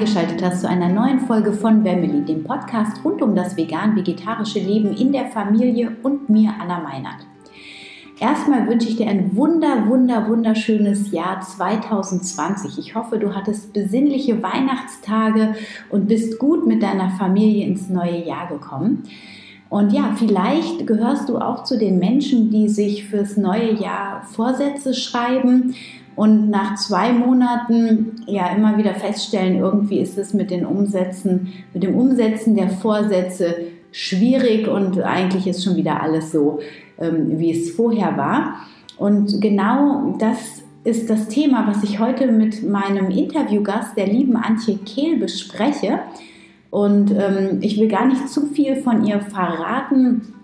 [0.00, 4.96] eingeschaltet hast zu einer neuen Folge von Family, dem Podcast rund um das vegan-vegetarische Leben
[4.96, 7.26] in der Familie und mir, Anna Meinert.
[8.18, 12.78] Erstmal wünsche ich dir ein wunder, wunder, wunderschönes Jahr 2020.
[12.78, 15.54] Ich hoffe, du hattest besinnliche Weihnachtstage
[15.90, 19.02] und bist gut mit deiner Familie ins neue Jahr gekommen.
[19.68, 24.94] Und ja, vielleicht gehörst du auch zu den Menschen, die sich fürs neue Jahr Vorsätze
[24.94, 25.74] schreiben
[26.16, 31.82] und nach zwei Monaten ja immer wieder feststellen, irgendwie ist es mit den Umsätzen, mit
[31.82, 33.54] dem Umsetzen der Vorsätze
[33.92, 36.60] schwierig und eigentlich ist schon wieder alles so,
[36.98, 38.56] ähm, wie es vorher war.
[38.96, 44.78] Und genau das ist das Thema, was ich heute mit meinem Interviewgast, der lieben Antje
[44.78, 46.00] Kehl, bespreche.
[46.70, 50.34] Und ähm, ich will gar nicht zu viel von ihr verraten.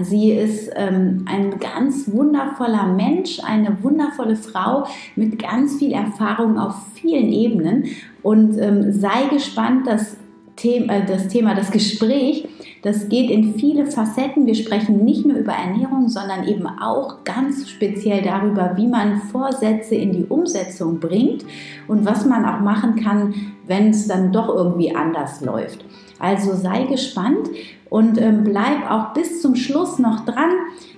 [0.00, 6.74] Sie ist ähm, ein ganz wundervoller Mensch, eine wundervolle Frau mit ganz viel Erfahrung auf
[6.94, 7.84] vielen Ebenen.
[8.22, 10.16] Und ähm, sei gespannt, das
[10.56, 12.48] Thema, äh, das Thema, das Gespräch
[12.82, 14.44] das geht in viele Facetten.
[14.46, 19.94] Wir sprechen nicht nur über Ernährung, sondern eben auch ganz speziell darüber, wie man Vorsätze
[19.94, 21.44] in die Umsetzung bringt
[21.86, 23.34] und was man auch machen kann,
[23.68, 25.84] wenn es dann doch irgendwie anders läuft.
[26.18, 27.50] Also sei gespannt
[27.92, 30.50] und ähm, bleib auch bis zum Schluss noch dran.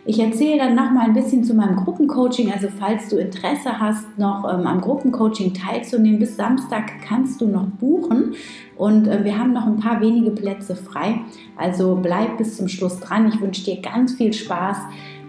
[0.05, 2.53] Ich erzähle dann noch mal ein bisschen zu meinem Gruppencoaching.
[2.53, 7.66] Also falls du Interesse hast, noch ähm, am Gruppencoaching teilzunehmen, bis Samstag kannst du noch
[7.66, 8.34] buchen.
[8.77, 11.19] Und äh, wir haben noch ein paar wenige Plätze frei.
[11.56, 13.26] Also bleib bis zum Schluss dran.
[13.26, 14.76] Ich wünsche dir ganz viel Spaß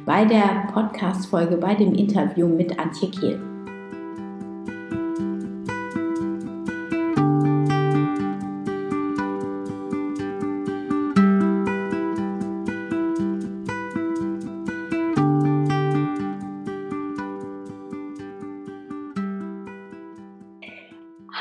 [0.05, 3.54] bei der Podcast-Folge, bei dem Interview mit Antje Kehl.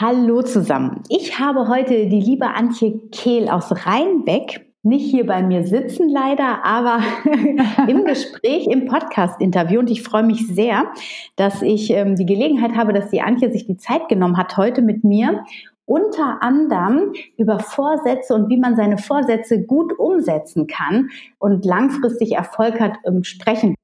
[0.06, 1.02] Hallo zusammen.
[1.08, 6.62] Ich habe heute die liebe Antje Kehl aus Rheinbeck, nicht hier bei mir sitzen leider,
[6.62, 7.00] aber
[7.88, 9.80] im Gespräch, im Podcast-Interview.
[9.80, 10.92] Und ich freue mich sehr,
[11.36, 14.82] dass ich ähm, die Gelegenheit habe, dass die Antje sich die Zeit genommen hat, heute
[14.82, 15.42] mit mir
[15.86, 22.78] unter anderem über Vorsätze und wie man seine Vorsätze gut umsetzen kann und langfristig Erfolg
[22.78, 23.74] hat, ähm, sprechen.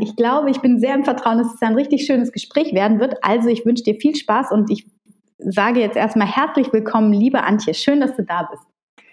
[0.00, 3.22] Ich glaube, ich bin sehr im Vertrauen, dass es ein richtig schönes Gespräch werden wird.
[3.22, 4.86] Also ich wünsche dir viel Spaß und ich
[5.38, 7.74] sage jetzt erstmal herzlich willkommen, liebe Antje.
[7.74, 8.62] Schön, dass du da bist.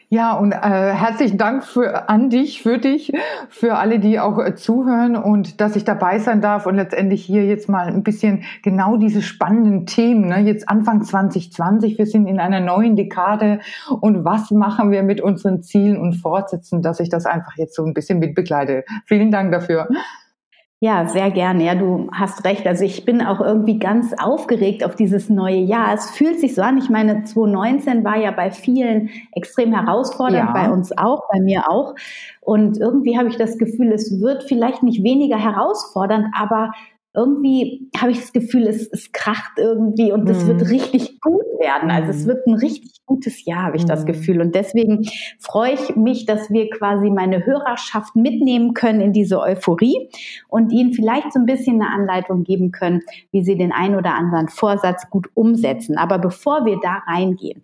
[0.09, 0.57] Ja, und äh,
[0.93, 3.11] herzlichen Dank für, an dich, für dich,
[3.49, 7.43] für alle, die auch äh, zuhören und dass ich dabei sein darf und letztendlich hier
[7.43, 10.27] jetzt mal ein bisschen genau diese spannenden Themen.
[10.27, 10.41] Ne?
[10.41, 13.59] Jetzt Anfang 2020, wir sind in einer neuen Dekade
[13.99, 17.83] und was machen wir mit unseren Zielen und Fortsetzen, dass ich das einfach jetzt so
[17.83, 18.85] ein bisschen mitbegleite.
[19.05, 19.89] Vielen Dank dafür.
[20.81, 21.63] Ja, sehr gerne.
[21.65, 22.67] Ja, du hast recht.
[22.67, 25.93] Also ich bin auch irgendwie ganz aufgeregt auf dieses neue Jahr.
[25.93, 26.77] Es fühlt sich so an.
[26.77, 30.53] Ich meine, 2019 war ja bei vielen extrem herausfordernd, ja.
[30.53, 31.95] bei uns auch, bei mir auch.
[32.41, 36.71] Und irgendwie habe ich das Gefühl, es wird vielleicht nicht weniger herausfordernd, aber
[37.15, 40.67] irgendwie habe ich das Gefühl, es, es kracht irgendwie und es wird mhm.
[40.67, 41.91] richtig gut werden.
[41.91, 42.27] Also es mhm.
[42.27, 44.07] wird ein richtig gutes Jahr, habe ich das mhm.
[44.07, 44.41] Gefühl.
[44.41, 45.07] Und deswegen
[45.39, 50.09] freue ich mich, dass wir quasi meine Hörerschaft mitnehmen können in diese Euphorie
[50.49, 54.15] und ihnen vielleicht so ein bisschen eine Anleitung geben können, wie sie den ein oder
[54.15, 55.97] anderen Vorsatz gut umsetzen.
[55.97, 57.63] Aber bevor wir da reingehen,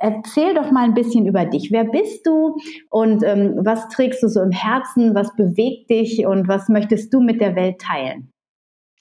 [0.00, 1.70] erzähl doch mal ein bisschen über dich.
[1.70, 2.56] Wer bist du
[2.90, 5.14] und ähm, was trägst du so im Herzen?
[5.14, 8.32] Was bewegt dich und was möchtest du mit der Welt teilen?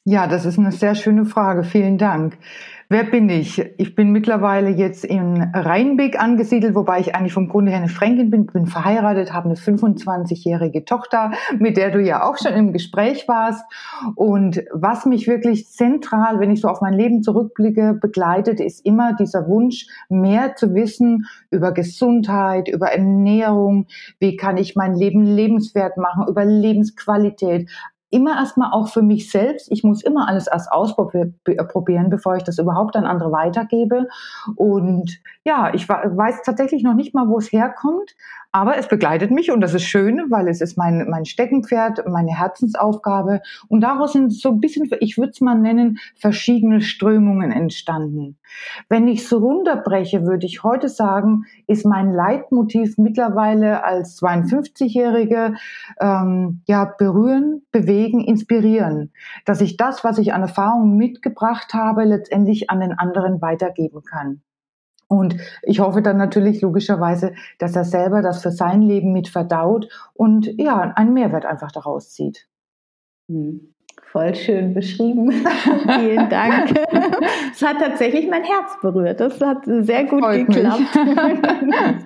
[0.10, 1.66] Ja, das ist eine sehr schöne Frage.
[1.66, 2.38] Vielen Dank.
[2.88, 3.60] Wer bin ich?
[3.78, 8.30] Ich bin mittlerweile jetzt in Rheinbeck angesiedelt, wobei ich eigentlich vom Grunde her eine Fränkin
[8.30, 13.28] bin, bin verheiratet, habe eine 25-jährige Tochter, mit der du ja auch schon im Gespräch
[13.28, 13.66] warst.
[14.16, 19.14] Und was mich wirklich zentral, wenn ich so auf mein Leben zurückblicke, begleitet, ist immer
[19.14, 23.88] dieser Wunsch, mehr zu wissen über Gesundheit, über Ernährung,
[24.20, 27.70] wie kann ich mein Leben lebenswert machen, über Lebensqualität,
[28.10, 29.72] immer erstmal auch für mich selbst.
[29.72, 34.08] Ich muss immer alles erst ausprobieren, bevor ich das überhaupt an andere weitergebe.
[34.56, 38.16] Und ja, ich weiß tatsächlich noch nicht mal, wo es herkommt,
[38.58, 42.36] aber es begleitet mich und das ist schön, weil es ist mein, mein Steckenpferd, meine
[42.36, 43.42] Herzensaufgabe.
[43.68, 48.40] Und daraus sind so ein bisschen, ich würde es mal nennen, verschiedene Strömungen entstanden.
[48.90, 55.54] Wenn ich es runterbreche, würde ich heute sagen, ist mein Leitmotiv mittlerweile als 52-Jährige
[56.00, 59.14] ähm, ja berühren, bewegen, inspirieren,
[59.46, 64.42] dass ich das, was ich an Erfahrung mitgebracht habe, letztendlich an den anderen weitergeben kann.
[65.08, 69.88] Und ich hoffe dann natürlich logischerweise, dass er selber das für sein Leben mit verdaut
[70.14, 72.48] und ja, einen Mehrwert einfach daraus zieht.
[73.30, 73.74] Hm.
[74.12, 75.32] Voll schön beschrieben.
[76.00, 76.74] Vielen Dank.
[77.52, 79.20] Es hat tatsächlich mein Herz berührt.
[79.20, 80.82] Das hat sehr gut Freut geklappt.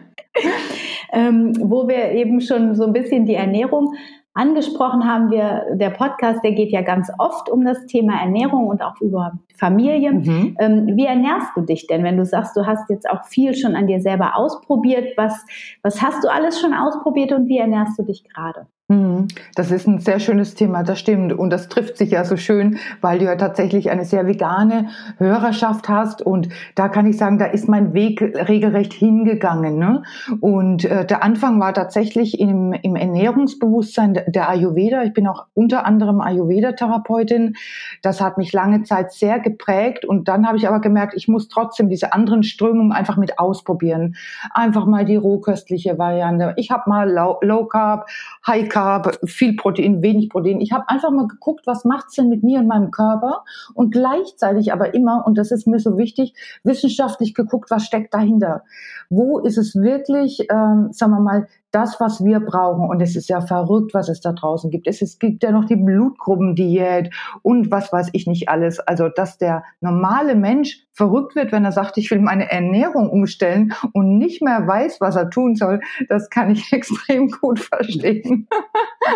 [1.13, 3.93] ähm, wo wir eben schon so ein bisschen die Ernährung
[4.33, 8.81] angesprochen haben wir, der Podcast, der geht ja ganz oft um das Thema Ernährung und
[8.81, 10.13] auch über Familie.
[10.13, 10.57] Mhm.
[10.59, 13.75] Ähm, wie ernährst du dich denn, wenn du sagst, du hast jetzt auch viel schon
[13.75, 15.17] an dir selber ausprobiert?
[15.17, 15.45] Was,
[15.83, 18.67] was hast du alles schon ausprobiert und wie ernährst du dich gerade?
[18.91, 19.29] Mhm.
[19.55, 21.31] Das ist ein sehr schönes Thema, das stimmt.
[21.31, 25.87] Und das trifft sich ja so schön, weil du ja tatsächlich eine sehr vegane Hörerschaft
[25.87, 26.21] hast.
[26.21, 29.77] Und da kann ich sagen, da ist mein Weg regelrecht hingegangen.
[29.77, 30.03] Ne?
[30.41, 35.03] Und äh, der Anfang war tatsächlich im, im Ernährungsbewusstsein der Ayurveda.
[35.03, 37.55] Ich bin auch unter anderem Ayurveda-Therapeutin.
[38.01, 40.03] Das hat mich lange Zeit sehr geprägt.
[40.03, 44.17] Und dann habe ich aber gemerkt, ich muss trotzdem diese anderen Strömungen einfach mit ausprobieren.
[44.53, 46.55] Einfach mal die rohköstliche Variante.
[46.57, 48.09] Ich habe mal Low, Low Carb,
[48.45, 50.59] High Carb Carb, viel Protein, wenig Protein.
[50.59, 53.43] Ich habe einfach mal geguckt, was macht's denn mit mir und meinem Körper
[53.75, 56.33] und gleichzeitig aber immer, und das ist mir so wichtig,
[56.63, 58.63] wissenschaftlich geguckt, was steckt dahinter.
[59.07, 62.89] Wo ist es wirklich, ähm, sagen wir mal, das, was wir brauchen.
[62.89, 64.87] Und es ist ja verrückt, was es da draußen gibt.
[64.87, 68.79] Es, es gibt ja noch die Blutgruppendiät und was weiß ich nicht alles.
[68.79, 73.73] Also, dass der normale Mensch verrückt wird, wenn er sagt, ich will meine Ernährung umstellen
[73.93, 75.79] und nicht mehr weiß, was er tun soll,
[76.09, 78.47] das kann ich extrem gut verstehen.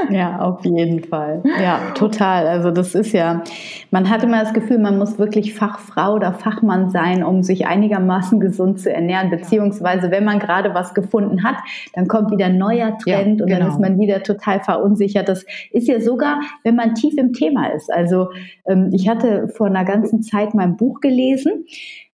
[0.10, 1.44] Ja, auf jeden Fall.
[1.62, 2.48] Ja, total.
[2.48, 3.44] Also das ist ja,
[3.92, 8.40] man hat immer das Gefühl, man muss wirklich Fachfrau oder Fachmann sein, um sich einigermaßen
[8.40, 9.30] gesund zu ernähren.
[9.30, 11.58] Beziehungsweise, wenn man gerade was gefunden hat,
[11.94, 13.60] dann kommt wieder ein neuer Trend ja, und genau.
[13.60, 15.28] dann ist man wieder total verunsichert.
[15.28, 17.92] Das ist ja sogar, wenn man tief im Thema ist.
[17.92, 18.30] Also
[18.66, 21.66] ähm, ich hatte vor einer ganzen Zeit mein Buch gelesen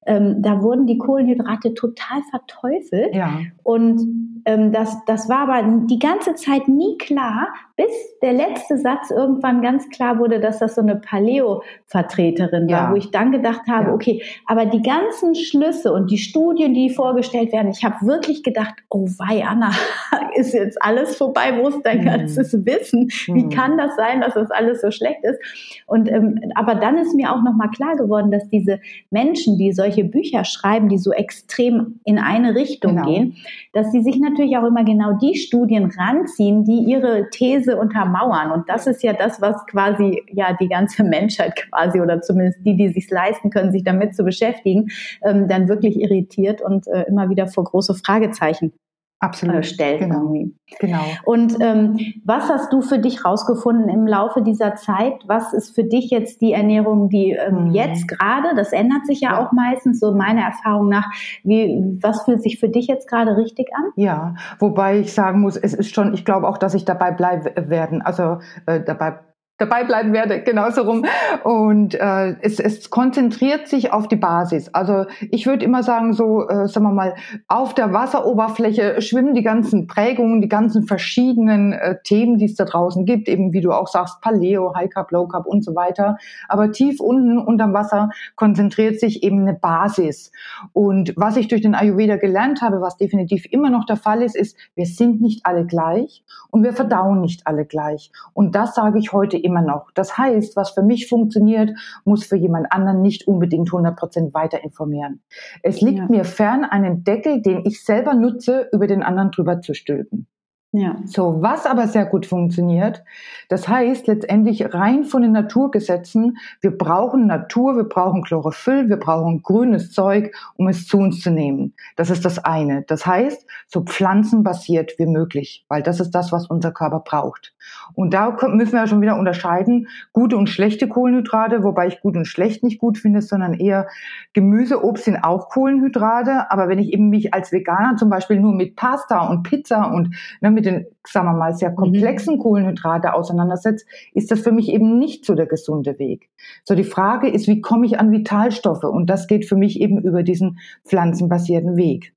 [0.05, 3.13] ähm, da wurden die Kohlenhydrate total verteufelt.
[3.13, 3.39] Ja.
[3.63, 4.01] Und
[4.45, 7.49] ähm, das, das war aber die ganze Zeit nie klar,
[7.81, 12.91] bis der letzte Satz irgendwann ganz klar wurde, dass das so eine Paleo-Vertreterin war, ja.
[12.91, 13.93] wo ich dann gedacht habe, ja.
[13.93, 18.75] okay, aber die ganzen Schlüsse und die Studien, die vorgestellt werden, ich habe wirklich gedacht,
[18.89, 19.71] oh wei, Anna,
[20.35, 22.05] ist jetzt alles vorbei, wo ist dein mhm.
[22.05, 23.09] ganzes Wissen?
[23.27, 23.49] Wie mhm.
[23.49, 25.39] kann das sein, dass das alles so schlecht ist?
[25.85, 28.79] Und ähm, aber dann ist mir auch nochmal klar geworden, dass diese
[29.09, 33.07] Menschen, die solche solche Bücher schreiben, die so extrem in eine Richtung genau.
[33.07, 33.37] gehen,
[33.73, 38.51] dass sie sich natürlich auch immer genau die Studien ranziehen, die ihre These untermauern.
[38.51, 42.75] Und das ist ja das, was quasi ja die ganze Menschheit quasi oder zumindest die,
[42.75, 44.87] die sich leisten können, sich damit zu beschäftigen,
[45.23, 48.73] ähm, dann wirklich irritiert und äh, immer wieder vor große Fragezeichen
[49.21, 49.57] Absolut.
[49.57, 49.99] Äh, stellt.
[49.99, 50.15] Genau.
[50.15, 50.55] Irgendwie.
[50.79, 51.03] genau.
[51.25, 55.13] Und ähm, was hast du für dich rausgefunden im Laufe dieser Zeit?
[55.27, 57.71] Was ist für dich jetzt die Ernährung, die ähm, mhm.
[57.71, 61.05] jetzt gerade, das ändert sich ja, ja, auch meistens, so meiner Erfahrung nach,
[61.43, 63.91] wie, was fühlt sich für dich jetzt gerade richtig an?
[63.95, 67.69] Ja, wobei ich sagen muss, es ist schon, ich glaube auch, dass ich dabei bleiben
[67.69, 69.19] werden, also äh, dabei
[69.61, 71.05] dabei bleiben werde, genauso rum.
[71.43, 74.73] Und äh, es, es konzentriert sich auf die Basis.
[74.73, 77.15] Also ich würde immer sagen, so, äh, sagen wir mal,
[77.47, 82.65] auf der Wasseroberfläche schwimmen die ganzen Prägungen, die ganzen verschiedenen äh, Themen, die es da
[82.65, 86.17] draußen gibt, eben wie du auch sagst, Paleo, High Carb, Low Carb und so weiter.
[86.49, 90.31] Aber tief unten unterm Wasser konzentriert sich eben eine Basis.
[90.73, 94.35] Und was ich durch den Ayurveda gelernt habe, was definitiv immer noch der Fall ist,
[94.35, 98.11] ist, wir sind nicht alle gleich und wir verdauen nicht alle gleich.
[98.33, 99.91] Und das sage ich heute immer immer noch.
[99.93, 101.71] Das heißt, was für mich funktioniert,
[102.05, 105.21] muss für jemand anderen nicht unbedingt 100 Prozent weiter informieren.
[105.61, 106.07] Es liegt ja.
[106.09, 110.27] mir fern, einen Deckel, den ich selber nutze, über den anderen drüber zu stülpen.
[110.73, 110.95] Ja.
[111.05, 113.03] So, was aber sehr gut funktioniert,
[113.49, 119.43] das heißt letztendlich rein von den Naturgesetzen, wir brauchen Natur, wir brauchen Chlorophyll, wir brauchen
[119.43, 121.73] grünes Zeug, um es zu uns zu nehmen.
[121.97, 122.83] Das ist das eine.
[122.83, 127.53] Das heißt, so pflanzenbasiert wie möglich, weil das ist das, was unser Körper braucht.
[127.93, 132.15] Und da müssen wir ja schon wieder unterscheiden, gute und schlechte Kohlenhydrate, wobei ich gut
[132.15, 133.87] und schlecht nicht gut finde, sondern eher
[134.31, 136.49] Gemüse, Obst sind auch Kohlenhydrate.
[136.49, 140.15] Aber wenn ich eben mich als Veganer zum Beispiel nur mit Pasta und Pizza und
[140.39, 141.75] ne, mit den, sagen wir mal, sehr mhm.
[141.75, 146.29] komplexen Kohlenhydrate auseinandersetzt, ist das für mich eben nicht so der gesunde Weg.
[146.63, 148.83] So die Frage ist, wie komme ich an Vitalstoffe?
[148.83, 152.13] Und das geht für mich eben über diesen pflanzenbasierten Weg.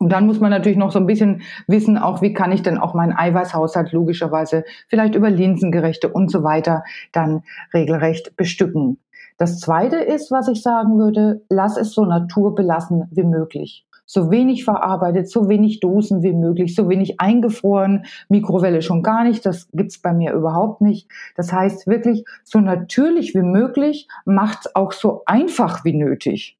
[0.00, 2.78] Und dann muss man natürlich noch so ein bisschen wissen, auch wie kann ich denn
[2.78, 7.42] auch meinen Eiweißhaushalt logischerweise vielleicht über Linsengerechte und so weiter dann
[7.72, 8.98] regelrecht bestücken.
[9.38, 14.64] Das zweite ist, was ich sagen würde, lass es so naturbelassen wie möglich so wenig
[14.64, 19.98] verarbeitet, so wenig Dosen wie möglich, so wenig eingefroren, Mikrowelle schon gar nicht, das gibt's
[19.98, 21.08] bei mir überhaupt nicht.
[21.36, 26.58] Das heißt wirklich so natürlich wie möglich, macht's auch so einfach wie nötig.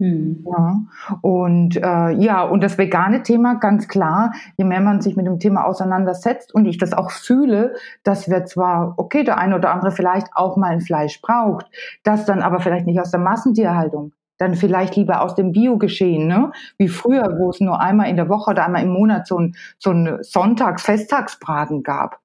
[0.00, 0.46] Mhm.
[0.46, 0.80] Ja.
[1.20, 5.38] Und äh, ja, und das vegane Thema, ganz klar, je mehr man sich mit dem
[5.38, 9.92] Thema auseinandersetzt und ich das auch fühle, dass wir zwar, okay, der eine oder andere
[9.92, 11.66] vielleicht auch mal ein Fleisch braucht,
[12.02, 16.52] das dann aber vielleicht nicht aus der Massentierhaltung, dann vielleicht lieber aus dem Biogeschehen, ne?
[16.78, 19.56] Wie früher, wo es nur einmal in der Woche oder einmal im Monat so ein,
[19.78, 22.20] so ein Sonntags-Festtagsbraten gab.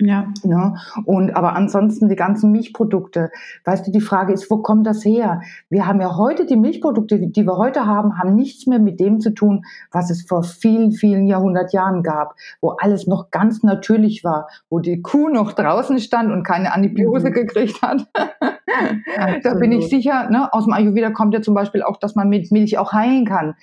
[0.00, 0.26] Ja.
[0.44, 0.74] ja.
[1.04, 3.30] Und aber ansonsten die ganzen Milchprodukte.
[3.64, 5.42] Weißt du, die Frage ist, wo kommt das her?
[5.68, 9.20] Wir haben ja heute die Milchprodukte, die wir heute haben, haben nichts mehr mit dem
[9.20, 14.24] zu tun, was es vor vielen, vielen Jahrhundert Jahren gab, wo alles noch ganz natürlich
[14.24, 17.34] war, wo die Kuh noch draußen stand und keine Anibiose mhm.
[17.34, 18.06] gekriegt hat.
[19.42, 22.28] da bin ich sicher, ne, aus dem Ayurveda kommt ja zum Beispiel auch, dass man
[22.28, 23.54] mit Milch auch heilen kann.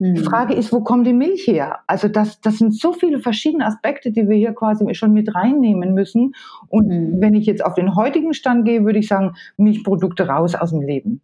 [0.00, 0.24] Die mhm.
[0.24, 1.80] Frage ist, wo kommt die Milch her?
[1.88, 5.92] Also das, das sind so viele verschiedene Aspekte, die wir hier quasi schon mit reinnehmen
[5.92, 6.34] müssen.
[6.68, 7.20] Und mhm.
[7.20, 10.82] wenn ich jetzt auf den heutigen Stand gehe, würde ich sagen, Milchprodukte raus aus dem
[10.82, 11.20] Leben.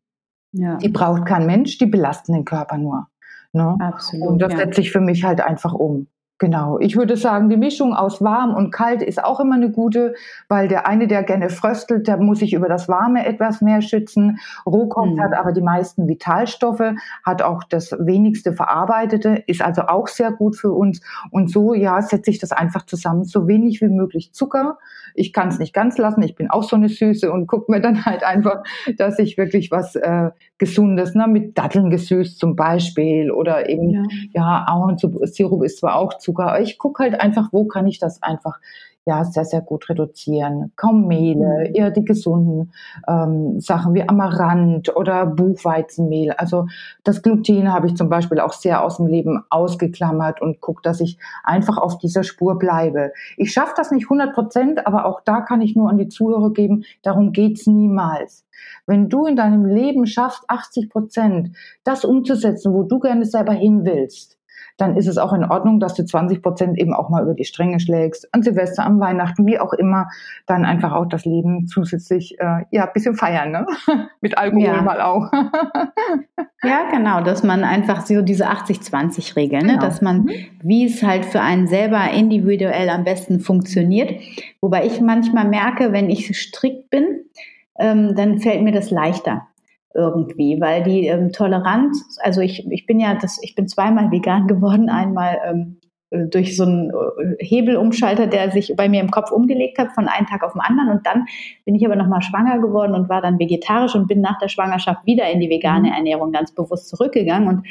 [0.53, 0.77] Ja.
[0.79, 3.09] Die braucht kein Mensch, die belasten den Körper nur.
[3.53, 3.77] Ne?
[3.79, 4.59] Absolut, und das ja.
[4.59, 6.09] setzt sich für mich halt einfach um.
[6.39, 6.81] Genau.
[6.81, 10.15] Ich würde sagen, die Mischung aus warm und kalt ist auch immer eine gute,
[10.49, 14.41] weil der eine, der gerne fröstelt, der muss sich über das Warme etwas mehr schützen.
[14.67, 15.21] Rohkost mhm.
[15.21, 20.57] hat aber die meisten Vitalstoffe, hat auch das wenigste verarbeitete, ist also auch sehr gut
[20.57, 21.01] für uns.
[21.31, 23.23] Und so, ja, setze ich das einfach zusammen.
[23.23, 24.79] So wenig wie möglich Zucker.
[25.15, 26.23] Ich kann es nicht ganz lassen.
[26.23, 28.65] Ich bin auch so eine Süße und gucke mir dann halt einfach,
[28.99, 30.31] dass ich wirklich was äh,
[30.65, 34.03] Gesundes, ne, mit Datteln gesüßt zum Beispiel oder eben, ja,
[34.33, 36.59] ja Ahornsirup ist zwar auch Zucker.
[36.61, 38.59] Ich gucke halt einfach, wo kann ich das einfach
[39.07, 40.73] ja sehr, sehr gut reduzieren.
[40.77, 41.75] Kaum Mehle, mhm.
[41.75, 42.73] eher die gesunden
[43.07, 46.33] ähm, Sachen wie Amaranth oder Buchweizenmehl.
[46.33, 46.67] Also
[47.03, 51.01] das Gluten habe ich zum Beispiel auch sehr aus dem Leben ausgeklammert und gucke, dass
[51.01, 53.13] ich einfach auf dieser Spur bleibe.
[53.37, 56.53] Ich schaffe das nicht 100 Prozent, aber auch da kann ich nur an die Zuhörer
[56.53, 58.47] geben, darum geht's niemals.
[58.87, 63.85] Wenn du in deinem Leben schaffst, 80 Prozent das umzusetzen, wo du gerne selber hin
[63.85, 64.39] willst,
[64.77, 67.45] dann ist es auch in Ordnung, dass du 20 Prozent eben auch mal über die
[67.45, 70.09] Stränge schlägst, an Silvester, an Weihnachten, wie auch immer,
[70.47, 73.67] dann einfach auch das Leben zusätzlich, äh, ja, bisschen feiern, ne?
[74.21, 74.83] Mit Alkohol ja.
[74.83, 75.31] mal auch.
[76.63, 79.73] ja, genau, dass man einfach so diese 80-20-Regel, ne?
[79.75, 79.81] Genau.
[79.81, 80.33] dass man, mhm.
[80.63, 84.21] wie es halt für einen selber individuell am besten funktioniert.
[84.61, 87.25] Wobei ich manchmal merke, wenn ich strikt bin,
[87.79, 89.47] ähm, dann fällt mir das leichter
[89.95, 94.47] irgendwie, weil die ähm, Toleranz, also ich, ich bin ja, das, ich bin zweimal vegan
[94.49, 99.79] geworden, einmal ähm, durch so einen äh, Hebelumschalter, der sich bei mir im Kopf umgelegt
[99.79, 100.91] hat von einem Tag auf den anderen.
[100.91, 101.27] Und dann
[101.65, 105.05] bin ich aber nochmal schwanger geworden und war dann vegetarisch und bin nach der Schwangerschaft
[105.07, 105.95] wieder in die vegane mhm.
[105.95, 107.49] Ernährung ganz bewusst zurückgegangen.
[107.49, 107.67] Und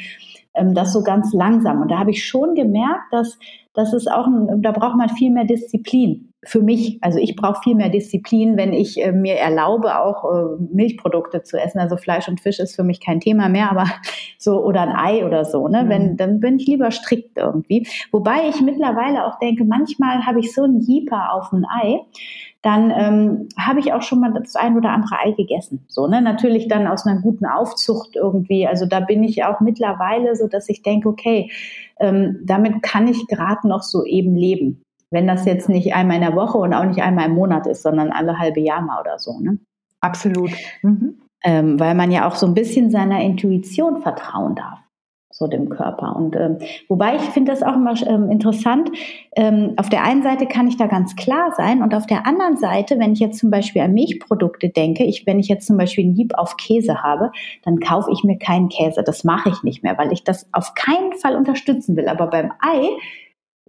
[0.54, 3.38] ähm, das so ganz langsam und da habe ich schon gemerkt, dass
[3.74, 7.62] das ist auch, ein, da braucht man viel mehr Disziplin für mich, also ich brauche
[7.62, 11.78] viel mehr Disziplin, wenn ich äh, mir erlaube, auch äh, Milchprodukte zu essen.
[11.78, 13.86] Also Fleisch und Fisch ist für mich kein Thema mehr, aber
[14.38, 15.84] so oder ein Ei oder so, ne?
[15.84, 15.88] Mhm.
[15.88, 17.86] Wenn, dann bin ich lieber strikt irgendwie.
[18.12, 22.00] Wobei ich mittlerweile auch denke, manchmal habe ich so einen Jeeper auf ein Ei,
[22.64, 25.84] dann ähm, habe ich auch schon mal das ein oder andere Ei gegessen.
[25.86, 26.22] So, ne?
[26.22, 28.66] Natürlich dann aus einer guten Aufzucht irgendwie.
[28.66, 31.50] Also da bin ich auch mittlerweile so, dass ich denke, okay,
[32.00, 34.82] ähm, damit kann ich gerade noch so eben leben.
[35.10, 37.82] Wenn das jetzt nicht einmal in der Woche und auch nicht einmal im Monat ist,
[37.82, 39.38] sondern alle halbe Jahr mal oder so.
[39.38, 39.58] Ne?
[40.00, 40.50] Absolut.
[40.80, 41.20] Mhm.
[41.44, 44.83] Ähm, weil man ja auch so ein bisschen seiner Intuition vertrauen darf
[45.36, 46.14] so dem Körper.
[46.14, 48.88] Und ähm, wobei ich finde das auch immer ähm, interessant.
[49.34, 52.56] Ähm, auf der einen Seite kann ich da ganz klar sein und auf der anderen
[52.56, 56.04] Seite, wenn ich jetzt zum Beispiel an Milchprodukte denke, ich, wenn ich jetzt zum Beispiel
[56.04, 57.32] einen Lieb auf Käse habe,
[57.64, 59.02] dann kaufe ich mir keinen Käse.
[59.02, 62.06] Das mache ich nicht mehr, weil ich das auf keinen Fall unterstützen will.
[62.06, 62.90] Aber beim Ei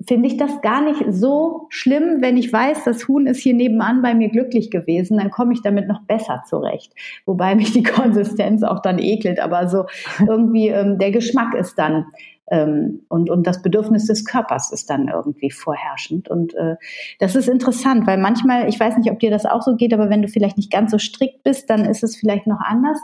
[0.05, 4.01] finde ich das gar nicht so schlimm, wenn ich weiß, das Huhn ist hier nebenan
[4.01, 6.91] bei mir glücklich gewesen, dann komme ich damit noch besser zurecht.
[7.25, 9.85] Wobei mich die Konsistenz auch dann ekelt, aber so
[10.27, 12.07] irgendwie ähm, der Geschmack ist dann
[12.47, 16.29] ähm, und, und das Bedürfnis des Körpers ist dann irgendwie vorherrschend.
[16.29, 16.75] Und äh,
[17.19, 20.09] das ist interessant, weil manchmal, ich weiß nicht, ob dir das auch so geht, aber
[20.09, 22.99] wenn du vielleicht nicht ganz so strikt bist, dann ist es vielleicht noch anders,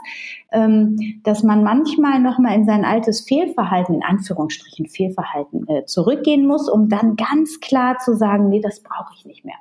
[0.52, 6.68] ähm, dass man manchmal nochmal in sein altes Fehlverhalten, in Anführungsstrichen Fehlverhalten, äh, zurückgehen muss,
[6.68, 9.56] um dann ganz klar zu sagen, nee, das brauche ich nicht mehr.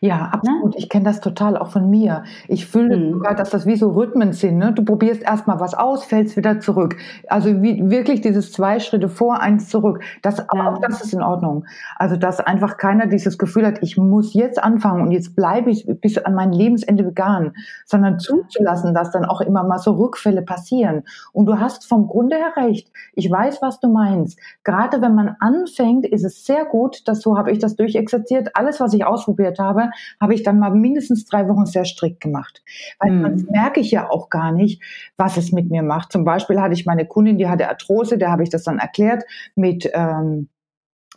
[0.00, 0.32] Ja, ne?
[0.34, 0.74] absolut.
[0.74, 0.78] Ne?
[0.78, 2.24] Ich kenne das total auch von mir.
[2.48, 3.12] Ich fühle mhm.
[3.12, 4.58] sogar, dass das wie so Rhythmen sind.
[4.58, 4.72] Ne?
[4.72, 6.96] Du probierst erstmal was aus, fällst wieder zurück.
[7.28, 10.02] Also wie, wirklich dieses zwei Schritte vor, eins zurück.
[10.22, 10.46] Das, ja.
[10.48, 11.64] Auch das ist in Ordnung.
[11.98, 15.86] Also dass einfach keiner dieses Gefühl hat, ich muss jetzt anfangen und jetzt bleibe ich
[16.00, 17.52] bis an mein Lebensende vegan,
[17.86, 21.02] sondern zuzulassen, dass dann auch immer mal so Rückfälle passieren.
[21.32, 22.90] Und du hast vom Grunde her recht.
[23.14, 24.38] Ich weiß, was du meinst.
[24.64, 28.50] Gerade wenn man anfängt, ist es sehr gut, dass so habe ich das durchexerziert.
[28.54, 32.20] Alles, was ich ausprobiert habe, habe, habe ich dann mal mindestens drei Wochen sehr strikt
[32.20, 32.62] gemacht.
[32.98, 33.22] Weil mhm.
[33.22, 34.82] sonst merke ich ja auch gar nicht,
[35.16, 36.12] was es mit mir macht.
[36.12, 39.24] Zum Beispiel hatte ich meine Kundin, die hatte Arthrose, der habe ich das dann erklärt
[39.54, 40.48] mit ähm,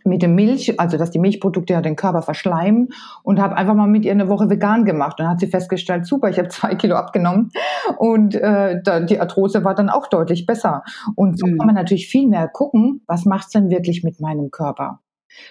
[0.06, 2.90] mit dem Milch, also dass die Milchprodukte ja den Körper verschleimen
[3.24, 5.20] und habe einfach mal mit ihr eine Woche vegan gemacht.
[5.20, 7.52] Und dann hat sie festgestellt, super, ich habe zwei Kilo abgenommen
[7.98, 10.84] und äh, da, die Arthrose war dann auch deutlich besser.
[11.16, 11.58] Und so mhm.
[11.58, 15.00] kann man natürlich viel mehr gucken, was macht's denn wirklich mit meinem Körper.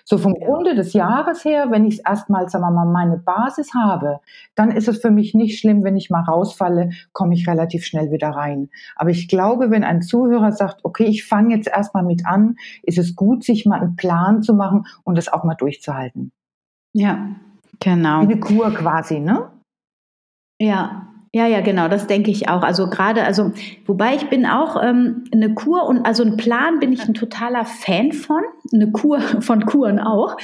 [0.05, 4.21] So vom Grunde des Jahres her, wenn ich erstmal, sagen wir mal, meine Basis habe,
[4.55, 8.11] dann ist es für mich nicht schlimm, wenn ich mal rausfalle, komme ich relativ schnell
[8.11, 8.71] wieder rein.
[8.97, 12.99] Aber ich glaube, wenn ein Zuhörer sagt, okay, ich fange jetzt erstmal mit an, ist
[12.99, 16.33] es gut, sich mal einen Plan zu machen und es auch mal durchzuhalten.
[16.93, 17.29] Ja,
[17.81, 18.21] genau.
[18.21, 19.51] Wie eine Kur quasi, ne?
[20.61, 22.63] Ja, ja, ja, genau, das denke ich auch.
[22.63, 23.51] Also gerade, also
[23.87, 27.65] wobei ich bin auch ähm, eine Kur und also ein Plan bin ich ein totaler
[27.65, 28.43] Fan von,
[28.73, 30.37] eine Kur von Kuren auch.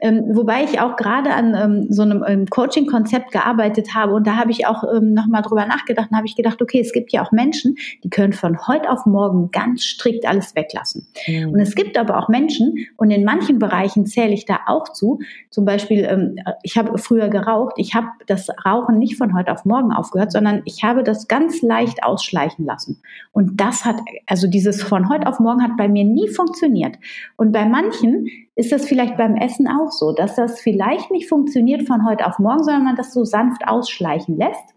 [0.00, 4.36] Ähm, wobei ich auch gerade an ähm, so einem ähm, Coaching-Konzept gearbeitet habe und da
[4.36, 7.24] habe ich auch ähm, nochmal drüber nachgedacht und habe ich gedacht, okay, es gibt ja
[7.24, 11.06] auch Menschen, die können von heute auf morgen ganz strikt alles weglassen.
[11.26, 11.50] Mhm.
[11.50, 15.20] Und es gibt aber auch Menschen und in manchen Bereichen zähle ich da auch zu.
[15.50, 19.64] Zum Beispiel, ähm, ich habe früher geraucht, ich habe das Rauchen nicht von heute auf
[19.64, 23.00] morgen aufgehört, sondern ich habe das ganz leicht ausschleichen lassen.
[23.32, 26.96] Und das hat, also dieses von heute auf morgen hat bei mir nie funktioniert.
[27.36, 31.86] Und bei manchen ist das vielleicht beim Essen auch so, dass das vielleicht nicht funktioniert
[31.86, 34.74] von heute auf morgen, sondern man das so sanft ausschleichen lässt.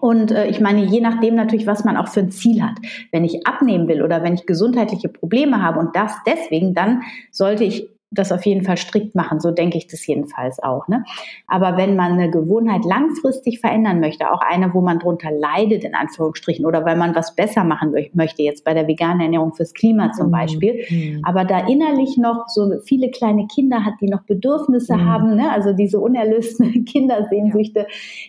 [0.00, 2.78] Und äh, ich meine, je nachdem natürlich, was man auch für ein Ziel hat.
[3.10, 7.64] Wenn ich abnehmen will oder wenn ich gesundheitliche Probleme habe und das deswegen, dann sollte
[7.64, 9.40] ich das auf jeden Fall strikt machen.
[9.40, 10.86] So denke ich das jedenfalls auch.
[10.88, 11.04] Ne?
[11.46, 15.94] Aber wenn man eine Gewohnheit langfristig verändern möchte, auch eine, wo man drunter leidet, in
[15.94, 20.12] Anführungsstrichen, oder weil man was besser machen möchte, jetzt bei der veganen Ernährung fürs Klima
[20.12, 20.32] zum mhm.
[20.32, 21.22] Beispiel, mhm.
[21.24, 25.04] aber da innerlich noch so viele kleine Kinder hat, die noch Bedürfnisse mhm.
[25.06, 25.50] haben, ne?
[25.50, 27.86] also diese unerlösten Kindersehnsüchte, ja.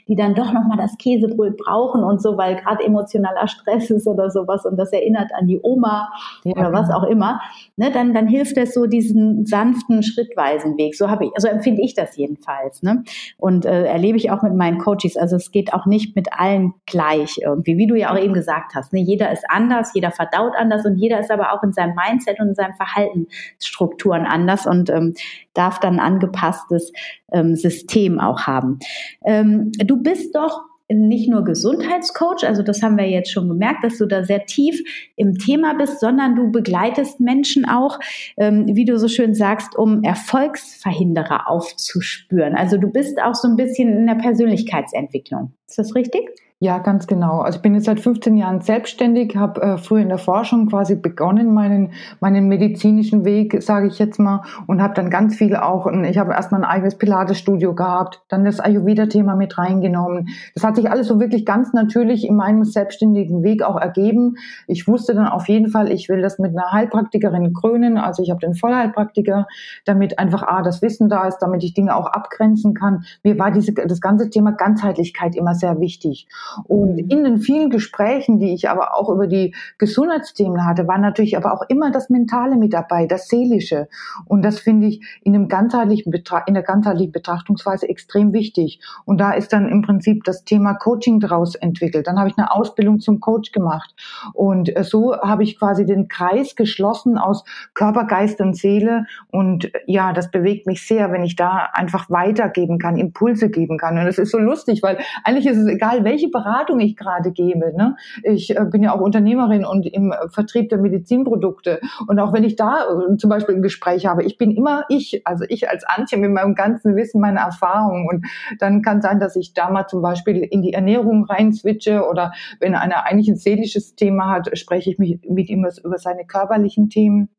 [0.08, 4.30] die dann doch nochmal das Käsebrot brauchen und so, weil gerade emotionaler Stress ist oder
[4.30, 6.10] sowas und das erinnert an die Oma
[6.46, 6.54] ja.
[6.54, 7.42] oder was auch immer,
[7.76, 7.92] ne?
[7.92, 10.96] dann, dann hilft es so diesen sanften sanften, schrittweisen Weg.
[10.96, 12.84] So habe ich, also empfinde ich das jedenfalls.
[12.84, 13.04] Ne?
[13.38, 15.18] Und äh, erlebe ich auch mit meinen Coaches.
[15.18, 18.76] Also es geht auch nicht mit allen gleich irgendwie, wie du ja auch eben gesagt
[18.76, 18.94] hast.
[18.94, 19.00] Ne?
[19.00, 22.50] Jeder ist anders, jeder verdaut anders und jeder ist aber auch in seinem Mindset und
[22.50, 25.14] in seinen Verhaltensstrukturen anders und ähm,
[25.54, 26.92] darf dann ein angepasstes
[27.32, 28.80] ähm, System auch haben.
[29.26, 33.98] Ähm, du bist doch nicht nur Gesundheitscoach, also das haben wir jetzt schon gemerkt, dass
[33.98, 34.82] du da sehr tief
[35.16, 38.00] im Thema bist, sondern du begleitest Menschen auch,
[38.38, 42.56] ähm, wie du so schön sagst, um Erfolgsverhinderer aufzuspüren.
[42.56, 45.54] Also du bist auch so ein bisschen in der Persönlichkeitsentwicklung.
[45.68, 46.30] Ist das richtig?
[46.64, 47.42] Ja, ganz genau.
[47.42, 50.96] Also ich bin jetzt seit 15 Jahren selbstständig, habe äh, früher in der Forschung quasi
[50.96, 55.88] begonnen, meinen, meinen medizinischen Weg, sage ich jetzt mal, und habe dann ganz viel auch,
[55.88, 60.30] ich habe erstmal ein eigenes Pilates-Studio gehabt, dann das Ayurveda-Thema mit reingenommen.
[60.54, 64.36] Das hat sich alles so wirklich ganz natürlich in meinem selbstständigen Weg auch ergeben.
[64.66, 68.30] Ich wusste dann auf jeden Fall, ich will das mit einer Heilpraktikerin krönen, also ich
[68.30, 69.48] habe den Vollheilpraktiker,
[69.84, 73.04] damit einfach A, das Wissen da ist, damit ich Dinge auch abgrenzen kann.
[73.22, 76.30] Mir war diese, das ganze Thema Ganzheitlichkeit immer sehr wichtig.
[76.66, 77.10] Und mhm.
[77.10, 81.54] in den vielen Gesprächen, die ich aber auch über die Gesundheitsthemen hatte, war natürlich aber
[81.54, 83.88] auch immer das Mentale mit dabei, das Seelische.
[84.26, 88.80] Und das finde ich in, einem ganzheitlichen Betra in der ganzheitlichen Betrachtungsweise extrem wichtig.
[89.06, 92.08] Und da ist dann im Prinzip das Thema Coaching daraus entwickelt.
[92.08, 93.94] Dann habe ich eine Ausbildung zum Coach gemacht.
[94.34, 99.06] Und äh, so habe ich quasi den Kreis geschlossen aus Körper, Geist und Seele.
[99.32, 103.98] Und ja, das bewegt mich sehr, wenn ich da einfach weitergeben kann, Impulse geben kann.
[103.98, 107.74] Und es ist so lustig, weil eigentlich ist es egal, welche Beratung ich gerade gebe.
[107.76, 107.96] Ne?
[108.24, 111.80] Ich äh, bin ja auch Unternehmerin und im Vertrieb der Medizinprodukte.
[112.08, 115.26] Und auch wenn ich da äh, zum Beispiel ein Gespräch habe, ich bin immer ich,
[115.26, 118.08] also ich als Antje mit meinem ganzen Wissen, meiner Erfahrung.
[118.08, 118.26] Und
[118.60, 122.34] dann kann sein, dass ich da mal zum Beispiel in die Ernährung rein switche oder
[122.60, 126.90] wenn einer eigentlich ein seelisches Thema hat, spreche ich mich mit ihm über seine körperlichen
[126.90, 127.30] Themen.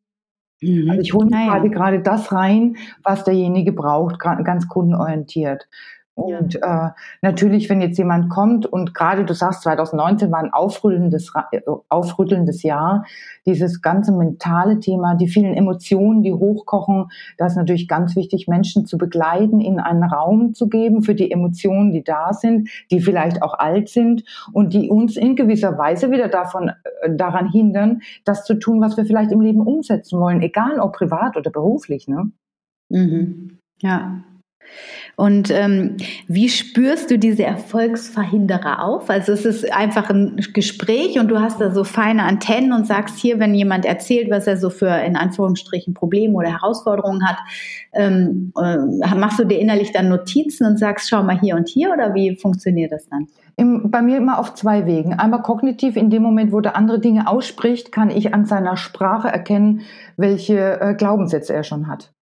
[0.60, 0.90] Mhm.
[0.90, 1.58] Also ich hole naja.
[1.58, 5.68] gerade das rein, was derjenige braucht, ganz kundenorientiert.
[6.16, 6.88] Und ja.
[6.88, 6.90] äh,
[7.22, 12.62] natürlich, wenn jetzt jemand kommt und gerade du sagst, 2019 war ein aufrüttelndes, äh, aufrüttelndes
[12.62, 13.04] Jahr,
[13.46, 18.86] dieses ganze mentale Thema, die vielen Emotionen, die hochkochen, da ist natürlich ganz wichtig, Menschen
[18.86, 23.42] zu begleiten, ihnen einen Raum zu geben für die Emotionen, die da sind, die vielleicht
[23.42, 26.68] auch alt sind und die uns in gewisser Weise wieder davon,
[27.02, 30.92] äh, daran hindern, das zu tun, was wir vielleicht im Leben umsetzen wollen, egal ob
[30.94, 32.06] privat oder beruflich.
[32.06, 32.30] Ne?
[32.88, 33.58] Mhm.
[33.80, 34.22] Ja,
[35.16, 35.96] Und ähm,
[36.26, 39.10] wie spürst du diese Erfolgsverhinderer auf?
[39.10, 43.18] Also es ist einfach ein Gespräch und du hast da so feine Antennen und sagst
[43.18, 47.38] hier, wenn jemand erzählt, was er so für in Anführungsstrichen Probleme oder Herausforderungen hat,
[47.92, 51.92] ähm, äh, machst du dir innerlich dann Notizen und sagst, schau mal hier und hier
[51.92, 53.28] oder wie funktioniert das dann?
[53.56, 55.14] Im, bei mir immer auf zwei Wegen.
[55.14, 59.28] Einmal kognitiv, in dem Moment, wo der andere Dinge ausspricht, kann ich an seiner Sprache
[59.28, 59.82] erkennen,
[60.16, 62.12] welche äh, Glaubenssätze er schon hat.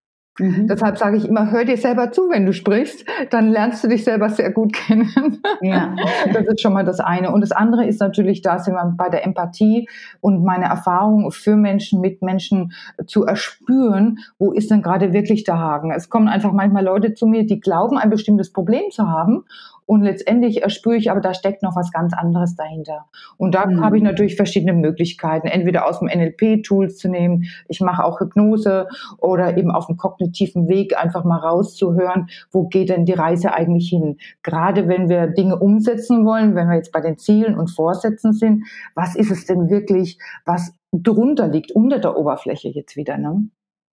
[0.42, 0.66] Mhm.
[0.66, 4.02] Deshalb sage ich immer, hör dir selber zu, wenn du sprichst, dann lernst du dich
[4.02, 5.40] selber sehr gut kennen.
[5.60, 5.94] Ja.
[6.32, 7.30] Das ist schon mal das eine.
[7.30, 9.88] Und das andere ist natürlich, da sind wir bei der Empathie
[10.20, 12.72] und meine Erfahrung für Menschen, mit Menschen
[13.06, 15.92] zu erspüren, wo ist denn gerade wirklich der Haken.
[15.92, 19.44] Es kommen einfach manchmal Leute zu mir, die glauben, ein bestimmtes Problem zu haben
[19.86, 23.06] und letztendlich spüre ich aber, da steckt noch was ganz anderes dahinter.
[23.36, 23.84] Und da mhm.
[23.84, 28.88] habe ich natürlich verschiedene Möglichkeiten, entweder aus dem NLP-Tools zu nehmen, ich mache auch Hypnose
[29.18, 33.88] oder eben auf dem kognitiven Weg einfach mal rauszuhören, wo geht denn die Reise eigentlich
[33.88, 34.18] hin?
[34.42, 38.64] Gerade wenn wir Dinge umsetzen wollen, wenn wir jetzt bei den Zielen und Vorsätzen sind,
[38.94, 43.18] was ist es denn wirklich, was drunter liegt, unter der Oberfläche jetzt wieder?
[43.18, 43.48] Ne?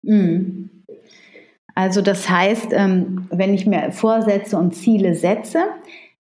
[0.04, 0.70] Mhm.
[1.76, 5.60] Also das heißt, ähm, wenn ich mir Vorsätze und Ziele setze,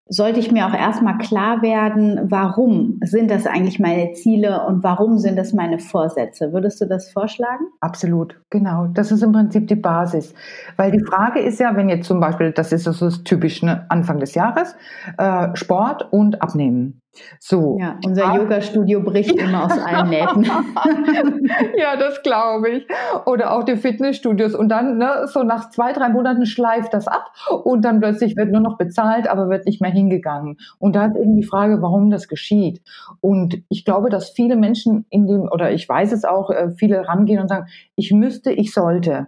[0.07, 5.17] sollte ich mir auch erstmal klar werden, warum sind das eigentlich meine Ziele und warum
[5.17, 6.53] sind das meine Vorsätze?
[6.53, 7.65] Würdest du das vorschlagen?
[7.79, 8.87] Absolut, genau.
[8.93, 10.35] Das ist im Prinzip die Basis.
[10.75, 14.19] Weil die Frage ist ja, wenn jetzt zum Beispiel, das ist so typisch ne, Anfang
[14.19, 14.75] des Jahres,
[15.17, 17.01] äh, Sport und Abnehmen.
[17.39, 17.77] So.
[17.79, 18.37] Ja, unser ah.
[18.37, 20.43] Yoga-Studio bricht immer aus allen Nähten.
[21.77, 22.87] ja, das glaube ich.
[23.25, 24.55] Oder auch die Fitnessstudios.
[24.55, 27.31] Und dann, ne, so nach zwei, drei Monaten schleift das ab
[27.63, 30.57] und dann plötzlich wird nur noch bezahlt, aber wird nicht mehr hingegangen.
[30.79, 32.81] Und da ist eben die Frage, warum das geschieht.
[33.21, 37.07] Und ich glaube, dass viele Menschen in dem, oder ich weiß es auch, äh, viele
[37.07, 39.27] rangehen und sagen, ich müsste, ich sollte.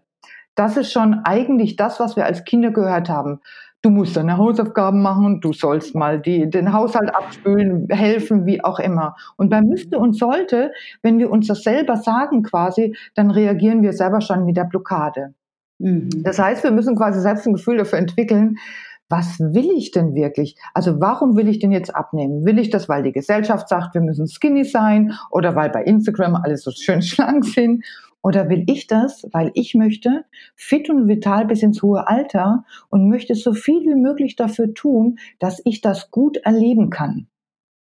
[0.56, 3.42] Das ist schon eigentlich das, was wir als Kinder gehört haben
[3.82, 8.80] du musst deine Hausaufgaben machen, du sollst mal die, den Haushalt abspülen, helfen, wie auch
[8.80, 9.16] immer.
[9.38, 10.72] Und bei müsste und sollte,
[11.04, 15.34] wenn wir uns das selber sagen quasi, dann reagieren wir selber schon mit der Blockade.
[15.80, 16.10] Mhm.
[16.24, 18.58] Das heißt, wir müssen quasi selbst ein Gefühl dafür entwickeln,
[19.10, 20.58] was will ich denn wirklich?
[20.74, 22.46] Also warum will ich denn jetzt abnehmen?
[22.46, 26.36] Will ich das, weil die Gesellschaft sagt, wir müssen skinny sein oder weil bei Instagram
[26.36, 27.86] alles so schön schlank sind?
[28.28, 30.26] Oder will ich das, weil ich möchte,
[30.58, 35.18] fit und vital bis ins hohe Alter und möchte so viel wie möglich dafür tun,
[35.40, 37.28] dass ich das gut erleben kann?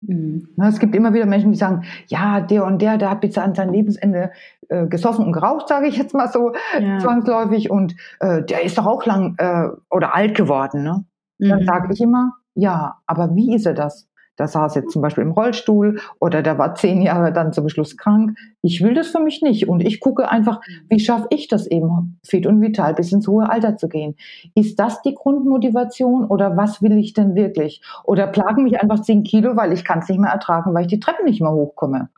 [0.02, 0.48] Mhm.
[0.58, 3.54] Es gibt immer wieder Menschen, die sagen, ja, der und der, der hat bis an
[3.54, 4.32] sein Lebensende
[4.70, 6.98] äh, gesoffen und geraucht, sage ich jetzt mal so ja.
[6.98, 10.82] zwangsläufig, und äh, der ist doch auch lang äh, oder alt geworden.
[10.82, 11.06] Ne?
[11.38, 11.50] Mhm.
[11.50, 14.10] Dann sage ich immer, ja, aber wie ist er das?
[14.40, 17.98] Der saß jetzt zum Beispiel im Rollstuhl oder der war zehn Jahre dann zum Schluss
[17.98, 18.38] krank.
[18.62, 22.20] Ich will das für mich nicht und ich gucke einfach, wie schaffe ich das eben,
[22.24, 24.16] fit und vital bis ins hohe Alter zu gehen.
[24.56, 27.82] Ist das die Grundmotivation oder was will ich denn wirklich?
[28.04, 30.88] Oder plagen mich einfach zehn Kilo, weil ich kann es nicht mehr ertragen, weil ich
[30.88, 32.10] die Treppe nicht mehr hochkomme.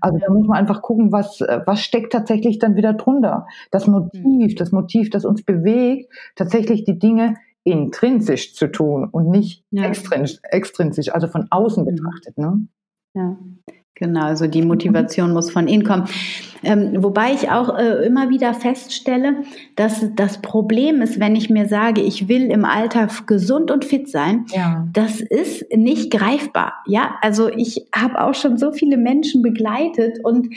[0.00, 3.46] Also da muss man einfach gucken, was, was steckt tatsächlich dann wieder drunter.
[3.70, 7.34] Das Motiv, das Motiv, das uns bewegt, tatsächlich die Dinge
[7.64, 9.84] intrinsisch zu tun und nicht ja.
[9.84, 11.88] extrinsisch, also von außen mhm.
[11.88, 12.38] betrachtet.
[12.38, 12.66] Ne?
[13.14, 13.36] Ja.
[13.96, 16.08] Genau, also die Motivation muss von innen kommen.
[16.64, 19.44] Ähm, wobei ich auch äh, immer wieder feststelle,
[19.76, 24.08] dass das Problem ist, wenn ich mir sage, ich will im Alter gesund und fit
[24.08, 24.88] sein, ja.
[24.92, 26.72] das ist nicht greifbar.
[26.86, 30.48] Ja, also ich habe auch schon so viele Menschen begleitet und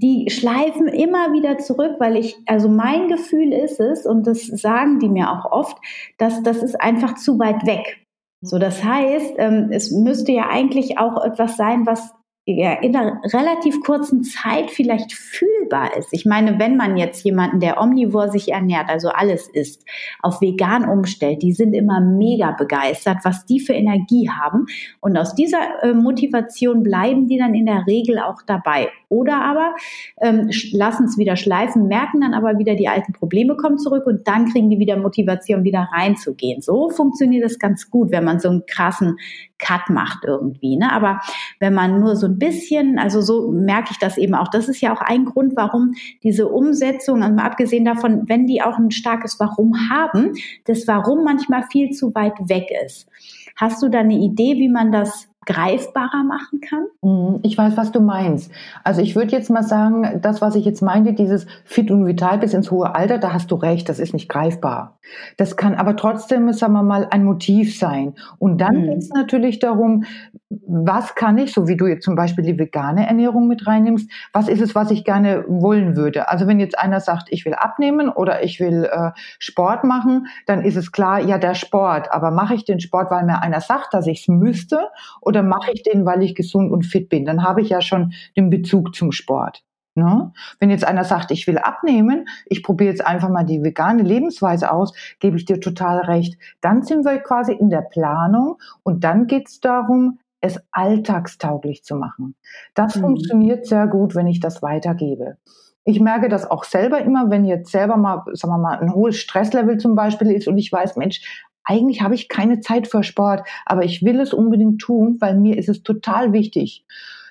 [0.00, 4.98] die schleifen immer wieder zurück, weil ich, also mein Gefühl ist es, und das sagen
[4.98, 5.76] die mir auch oft,
[6.16, 8.06] dass das ist einfach zu weit weg.
[8.40, 12.14] So, das heißt, ähm, es müsste ja eigentlich auch etwas sein, was
[12.46, 16.08] ja, in einer relativ kurzen Zeit vielleicht fühlbar ist.
[16.12, 19.84] Ich meine, wenn man jetzt jemanden, der omnivor sich ernährt, also alles isst,
[20.22, 24.66] auf vegan umstellt, die sind immer mega begeistert, was die für Energie haben.
[25.00, 28.88] Und aus dieser äh, Motivation bleiben die dann in der Regel auch dabei.
[29.08, 29.74] Oder aber
[30.20, 34.26] ähm, lassen es wieder schleifen, merken dann aber wieder, die alten Probleme kommen zurück und
[34.26, 36.62] dann kriegen die wieder Motivation, wieder reinzugehen.
[36.62, 39.18] So funktioniert das ganz gut, wenn man so einen krassen
[39.60, 40.76] Cut macht irgendwie.
[40.76, 40.92] Ne?
[40.92, 41.20] Aber
[41.58, 44.48] wenn man nur so ein bisschen, also so merke ich das eben auch.
[44.48, 48.62] Das ist ja auch ein Grund, warum diese Umsetzung, also mal abgesehen davon, wenn die
[48.62, 50.32] auch ein starkes Warum haben,
[50.64, 53.08] das Warum manchmal viel zu weit weg ist.
[53.56, 56.86] Hast du da eine Idee, wie man das greifbarer machen kann?
[57.02, 58.50] Mhm, ich weiß, was du meinst.
[58.84, 62.38] Also ich würde jetzt mal sagen, das, was ich jetzt meinte, dieses fit und vital
[62.38, 64.98] bis ins hohe Alter, da hast du recht, das ist nicht greifbar.
[65.38, 68.14] Das kann aber trotzdem, sagen wir mal, ein Motiv sein.
[68.38, 68.84] Und dann mhm.
[68.84, 70.04] geht es natürlich darum,
[70.50, 74.48] was kann ich, so wie du jetzt zum Beispiel die vegane Ernährung mit reinnimmst, was
[74.48, 76.28] ist es, was ich gerne wollen würde?
[76.28, 80.62] Also wenn jetzt einer sagt, ich will abnehmen oder ich will äh, Sport machen, dann
[80.64, 82.12] ist es klar, ja, der Sport.
[82.12, 84.88] Aber mache ich den Sport, weil mir einer sagt, dass ich es müsste,
[85.20, 87.24] oder mache ich den, weil ich gesund und fit bin?
[87.24, 89.62] Dann habe ich ja schon den Bezug zum Sport.
[89.94, 90.32] Ne?
[90.58, 94.72] Wenn jetzt einer sagt, ich will abnehmen, ich probiere jetzt einfach mal die vegane Lebensweise
[94.72, 96.38] aus, gebe ich dir total recht.
[96.60, 101.96] Dann sind wir quasi in der Planung und dann geht es darum, es alltagstauglich zu
[101.96, 102.34] machen.
[102.74, 103.00] Das mhm.
[103.00, 105.36] funktioniert sehr gut, wenn ich das weitergebe.
[105.84, 109.16] Ich merke das auch selber immer, wenn jetzt selber mal, sagen wir mal, ein hohes
[109.16, 111.22] Stresslevel zum Beispiel ist und ich weiß, Mensch,
[111.64, 115.56] eigentlich habe ich keine Zeit für Sport, aber ich will es unbedingt tun, weil mir
[115.58, 116.84] ist es total wichtig.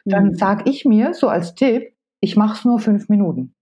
[0.05, 0.33] Dann mhm.
[0.35, 3.53] sage ich mir so als Tipp, ich mache es nur fünf Minuten.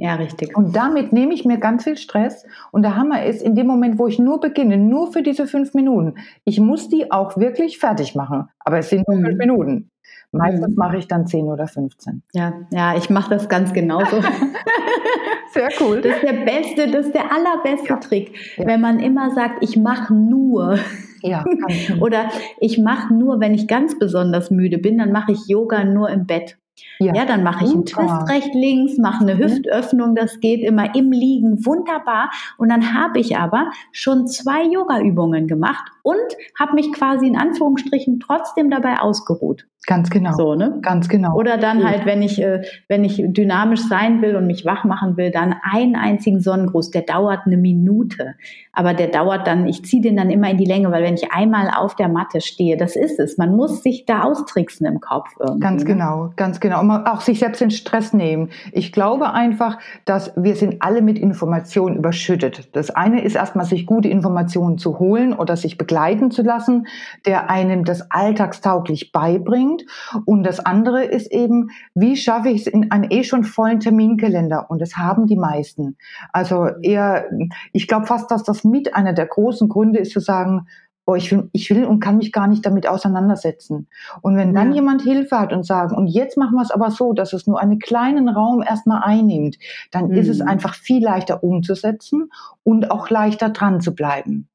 [0.00, 0.56] Ja, richtig.
[0.56, 2.46] Und damit nehme ich mir ganz viel Stress.
[2.70, 5.74] Und der Hammer ist, in dem Moment, wo ich nur beginne, nur für diese fünf
[5.74, 8.48] Minuten, ich muss die auch wirklich fertig machen.
[8.60, 9.24] Aber es sind nur mhm.
[9.24, 9.90] fünf Minuten.
[10.30, 10.74] Meistens mhm.
[10.76, 12.22] mache ich dann zehn oder 15.
[12.32, 14.22] Ja, ja, ich mache das ganz genauso.
[15.52, 16.00] Sehr cool.
[16.00, 17.96] Das ist der beste, das ist der allerbeste ja.
[17.96, 18.32] Trick.
[18.56, 18.66] Ja.
[18.66, 20.78] Wenn man immer sagt, ich mache nur.
[21.22, 21.44] Ja,
[22.00, 22.28] Oder
[22.60, 26.26] ich mache nur, wenn ich ganz besonders müde bin, dann mache ich Yoga nur im
[26.26, 26.56] Bett.
[26.98, 29.38] Ja, ja dann mache ich einen Twist rechts, links, mache eine mhm.
[29.38, 32.30] Hüftöffnung, das geht immer im Liegen wunderbar.
[32.56, 36.16] Und dann habe ich aber schon zwei Yoga-Übungen gemacht und
[36.58, 39.66] habe mich quasi in Anführungsstrichen trotzdem dabei ausgeruht.
[39.88, 40.32] Ganz genau.
[40.32, 40.80] So, ne?
[40.82, 41.34] Ganz genau.
[41.34, 45.16] Oder dann halt, wenn ich, äh, wenn ich dynamisch sein will und mich wach machen
[45.16, 48.34] will, dann einen einzigen Sonnengruß, der dauert eine Minute.
[48.74, 51.32] Aber der dauert dann, ich ziehe den dann immer in die Länge, weil wenn ich
[51.32, 53.38] einmal auf der Matte stehe, das ist es.
[53.38, 55.60] Man muss sich da austricksen im Kopf irgendwie.
[55.60, 55.88] Ganz ne?
[55.88, 56.80] genau, ganz genau.
[56.80, 58.50] Und auch sich selbst den Stress nehmen.
[58.72, 62.76] Ich glaube einfach, dass wir sind alle mit Informationen überschüttet.
[62.76, 66.86] Das eine ist erstmal, sich gute Informationen zu holen oder sich begleiten zu lassen,
[67.24, 70.28] der einem das alltagstauglich beibringt Punkt.
[70.28, 74.70] Und das andere ist eben, wie schaffe ich es in einen eh schon vollen Terminkalender?
[74.70, 75.96] Und das haben die meisten.
[76.32, 77.26] Also eher,
[77.72, 80.66] ich glaube fast, dass das mit einer der großen Gründe ist zu sagen,
[81.06, 83.88] oh, ich will, ich will und kann mich gar nicht damit auseinandersetzen.
[84.20, 84.76] Und wenn dann ja.
[84.76, 87.58] jemand Hilfe hat und sagt, und jetzt machen wir es aber so, dass es nur
[87.58, 89.56] einen kleinen Raum erstmal einnimmt,
[89.90, 90.14] dann mhm.
[90.14, 90.48] ist es mhm.
[90.48, 92.30] einfach viel leichter umzusetzen
[92.62, 94.48] und auch leichter dran zu bleiben.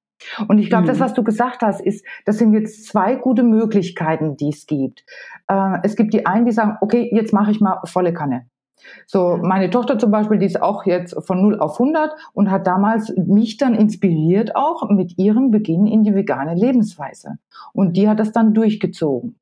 [0.48, 0.88] Und ich glaube, mhm.
[0.88, 5.06] das, was du gesagt hast, ist, das sind jetzt zwei gute Möglichkeiten, die es gibt.
[5.48, 8.48] Äh, es gibt die einen, die sagen, okay, jetzt mache ich mal volle Kanne.
[9.08, 12.68] So, meine Tochter zum Beispiel, die ist auch jetzt von 0 auf 100 und hat
[12.68, 17.38] damals mich dann inspiriert auch mit ihrem Beginn in die vegane Lebensweise.
[17.74, 19.40] Und die hat das dann durchgezogen.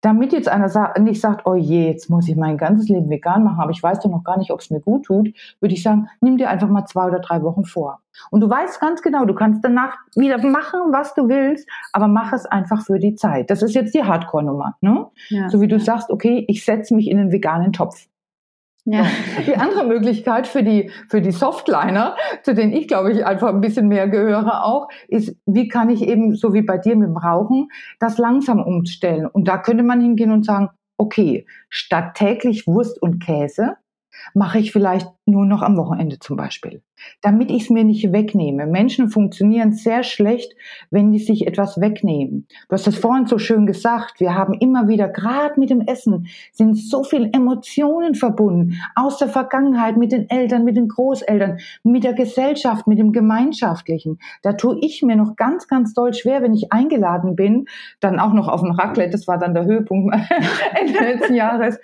[0.00, 3.60] Damit jetzt einer nicht sagt, oh je, jetzt muss ich mein ganzes Leben vegan machen,
[3.60, 6.08] aber ich weiß doch noch gar nicht, ob es mir gut tut, würde ich sagen,
[6.20, 8.00] nimm dir einfach mal zwei oder drei Wochen vor.
[8.30, 12.32] Und du weißt ganz genau, du kannst danach wieder machen, was du willst, aber mach
[12.32, 13.50] es einfach für die Zeit.
[13.50, 14.76] Das ist jetzt die Hardcore-Nummer.
[14.80, 15.06] Ne?
[15.28, 15.48] Ja.
[15.48, 18.08] So wie du sagst, okay, ich setze mich in den veganen Topf.
[18.84, 19.06] Ja.
[19.46, 23.60] Die andere Möglichkeit für die, für die Softliner, zu denen ich glaube ich einfach ein
[23.60, 27.16] bisschen mehr gehöre auch, ist, wie kann ich eben, so wie bei dir mit dem
[27.16, 27.68] Rauchen,
[28.00, 29.26] das langsam umstellen?
[29.26, 33.76] Und da könnte man hingehen und sagen, okay, statt täglich Wurst und Käse,
[34.34, 36.82] mache ich vielleicht nur noch am Wochenende zum Beispiel
[37.20, 38.66] damit ich es mir nicht wegnehme.
[38.66, 40.54] Menschen funktionieren sehr schlecht,
[40.90, 42.46] wenn die sich etwas wegnehmen.
[42.68, 44.20] Du hast das vorhin so schön gesagt.
[44.20, 48.80] Wir haben immer wieder, gerade mit dem Essen, sind so viele Emotionen verbunden.
[48.94, 54.18] Aus der Vergangenheit, mit den Eltern, mit den Großeltern, mit der Gesellschaft, mit dem Gemeinschaftlichen.
[54.42, 57.66] Da tue ich mir noch ganz, ganz doll schwer, wenn ich eingeladen bin,
[58.00, 60.14] dann auch noch auf ein Raclette, das war dann der Höhepunkt
[60.80, 61.78] Ende letzten Jahres,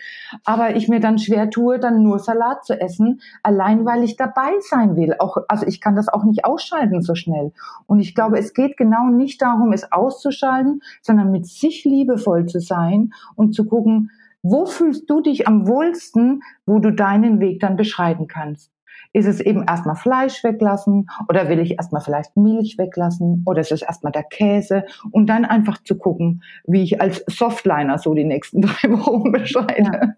[0.45, 4.53] aber ich mir dann schwer tue, dann nur Salat zu essen, allein weil ich dabei
[4.61, 5.15] sein will.
[5.19, 7.53] Auch, also ich kann das auch nicht ausschalten so schnell.
[7.87, 12.61] Und ich glaube, es geht genau nicht darum, es auszuschalten, sondern mit sich liebevoll zu
[12.61, 14.11] sein und zu gucken,
[14.43, 18.71] wo fühlst du dich am wohlsten, wo du deinen Weg dann beschreiten kannst.
[19.15, 23.73] Ist es eben erstmal Fleisch weglassen oder will ich erstmal vielleicht Milch weglassen oder ist
[23.73, 28.25] es erstmal der Käse und dann einfach zu gucken, wie ich als Softliner so die
[28.25, 30.15] nächsten drei Wochen beschreite.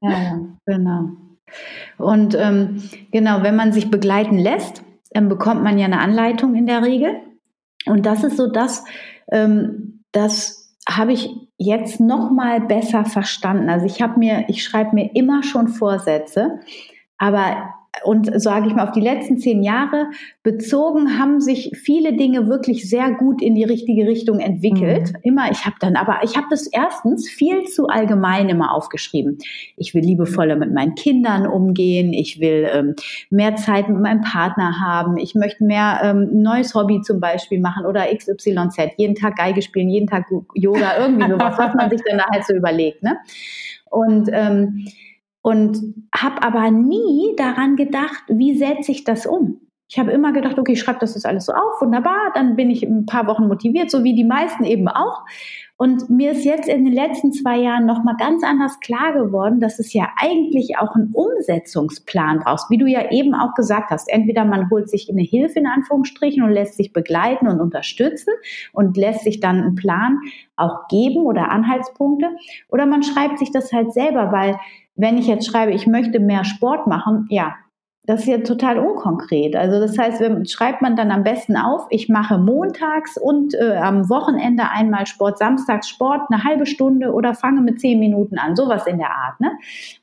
[0.00, 1.10] Ja, ja genau.
[1.98, 2.82] Und ähm,
[3.12, 7.16] genau, wenn man sich begleiten lässt, dann bekommt man ja eine Anleitung in der Regel.
[7.86, 8.84] Und das ist so das,
[9.30, 13.70] ähm, das habe ich jetzt noch mal besser verstanden.
[13.70, 16.60] Also ich habe mir, ich schreibe mir immer schon Vorsätze,
[17.18, 20.06] aber und sage ich mal, auf die letzten zehn Jahre
[20.42, 25.12] bezogen, haben sich viele Dinge wirklich sehr gut in die richtige Richtung entwickelt.
[25.12, 25.18] Mhm.
[25.22, 29.38] Immer, ich habe dann, aber ich habe das erstens viel zu allgemein immer aufgeschrieben.
[29.76, 32.94] Ich will liebevoller mit meinen Kindern umgehen, ich will ähm,
[33.30, 37.60] mehr Zeit mit meinem Partner haben, ich möchte mehr ähm, ein neues Hobby zum Beispiel
[37.60, 42.00] machen oder XYZ, jeden Tag Geige spielen, jeden Tag Yoga, irgendwie sowas, was man sich
[42.08, 43.02] dann halt so überlegt.
[43.02, 43.16] Ne?
[43.90, 44.86] Und ähm,
[45.46, 49.60] und habe aber nie daran gedacht, wie setze ich das um.
[49.88, 52.70] Ich habe immer gedacht, okay, ich schreibe das jetzt alles so auf, wunderbar, dann bin
[52.70, 55.22] ich ein paar Wochen motiviert, so wie die meisten eben auch.
[55.78, 59.78] Und mir ist jetzt in den letzten zwei Jahren nochmal ganz anders klar geworden, dass
[59.78, 64.08] es ja eigentlich auch einen Umsetzungsplan brauchst, wie du ja eben auch gesagt hast.
[64.08, 68.32] Entweder man holt sich eine Hilfe in Anführungsstrichen und lässt sich begleiten und unterstützen
[68.72, 70.18] und lässt sich dann einen Plan
[70.56, 72.30] auch geben oder Anhaltspunkte,
[72.70, 74.58] oder man schreibt sich das halt selber, weil
[74.96, 77.54] wenn ich jetzt schreibe, ich möchte mehr Sport machen, ja,
[78.06, 79.56] das ist ja total unkonkret.
[79.56, 83.76] Also das heißt, wenn, schreibt man dann am besten auf, ich mache montags und äh,
[83.76, 88.54] am Wochenende einmal Sport, samstags Sport, eine halbe Stunde oder fange mit zehn Minuten an,
[88.54, 89.40] sowas in der Art.
[89.40, 89.50] Ne?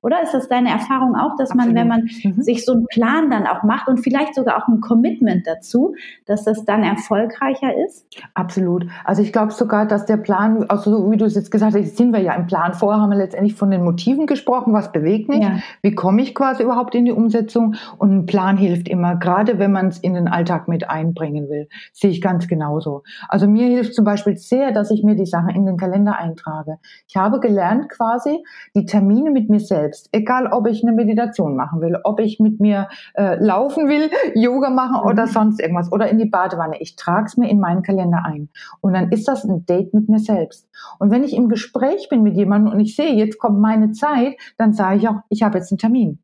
[0.01, 2.41] Oder ist das deine Erfahrung auch, dass man, wenn man mhm.
[2.41, 6.43] sich so einen Plan dann auch macht und vielleicht sogar auch ein Commitment dazu, dass
[6.43, 8.05] das dann erfolgreicher ist?
[8.33, 8.85] Absolut.
[9.05, 11.97] Also ich glaube sogar, dass der Plan, also wie du es jetzt gesagt hast, jetzt
[11.97, 12.73] sind wir ja im Plan.
[12.73, 15.59] Vorher haben wir letztendlich von den Motiven gesprochen, was bewegt mich, ja.
[15.81, 19.71] wie komme ich quasi überhaupt in die Umsetzung und ein Plan hilft immer, gerade wenn
[19.71, 21.67] man es in den Alltag mit einbringen will.
[21.91, 23.03] Sehe ich ganz genauso.
[23.29, 26.77] Also mir hilft zum Beispiel sehr, dass ich mir die Sachen in den Kalender eintrage.
[27.07, 28.43] Ich habe gelernt quasi
[28.75, 32.59] die Termine mit mir selbst, egal ob ich eine Meditation machen will, ob ich mit
[32.59, 35.09] mir äh, laufen will, Yoga machen mhm.
[35.09, 36.77] oder sonst irgendwas oder in die Badewanne.
[36.79, 38.49] Ich trage es mir in meinen Kalender ein.
[38.81, 40.67] Und dann ist das ein Date mit mir selbst.
[40.99, 44.35] Und wenn ich im Gespräch bin mit jemandem und ich sehe, jetzt kommt meine Zeit,
[44.57, 46.22] dann sage ich auch, ich habe jetzt einen Termin.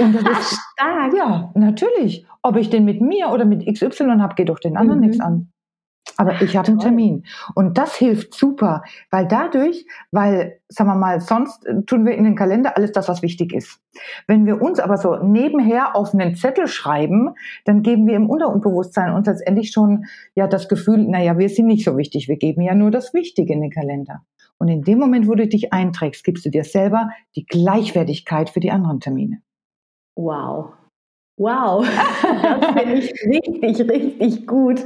[0.00, 1.12] Und das ist stark.
[1.14, 2.26] Ja, natürlich.
[2.42, 5.06] Ob ich den mit mir oder mit XY habe, geht doch den anderen mhm.
[5.06, 5.52] nichts an.
[6.16, 7.24] Aber ich habe einen Termin.
[7.54, 12.34] Und das hilft super, weil dadurch, weil, sagen wir mal, sonst tun wir in den
[12.34, 13.80] Kalender alles das, was wichtig ist.
[14.26, 17.30] Wenn wir uns aber so nebenher auf einen Zettel schreiben,
[17.64, 21.84] dann geben wir im Unterbewusstsein uns letztendlich schon ja das Gefühl, naja, wir sind nicht
[21.84, 24.22] so wichtig, wir geben ja nur das Wichtige in den Kalender.
[24.58, 28.60] Und in dem Moment, wo du dich einträgst, gibst du dir selber die Gleichwertigkeit für
[28.60, 29.40] die anderen Termine.
[30.20, 30.79] Wow.
[31.40, 31.86] Wow,
[32.52, 34.84] das finde ich richtig, richtig gut.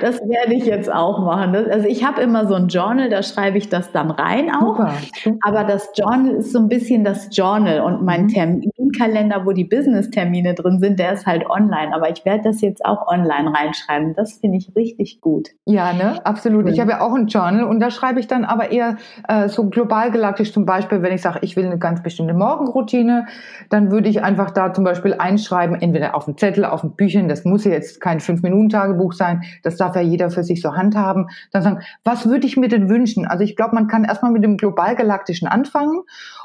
[0.00, 1.54] Das werde ich jetzt auch machen.
[1.54, 4.78] Also ich habe immer so ein Journal, da schreibe ich das dann rein auch.
[4.78, 5.38] Super.
[5.42, 8.28] Aber das Journal ist so ein bisschen das Journal und mein mhm.
[8.30, 11.94] Terminkalender, wo die Business-Termine drin sind, der ist halt online.
[11.94, 14.16] Aber ich werde das jetzt auch online reinschreiben.
[14.16, 15.50] Das finde ich richtig gut.
[15.66, 16.68] Ja, ne, absolut.
[16.68, 18.96] Ich habe ja auch ein Journal und da schreibe ich dann aber eher
[19.28, 23.26] äh, so global galaktisch zum Beispiel, wenn ich sage, ich will eine ganz bestimmte Morgenroutine,
[23.70, 26.92] dann würde ich einfach da zum Beispiel einschreiben, in entweder auf dem Zettel, auf dem
[26.92, 30.74] Büchchen, das muss ja jetzt kein Fünf-Minuten-Tagebuch sein, das darf ja jeder für sich so
[30.74, 33.26] handhaben, dann sagen, was würde ich mir denn wünschen?
[33.26, 36.00] Also ich glaube, man kann erstmal mit dem global-galaktischen anfangen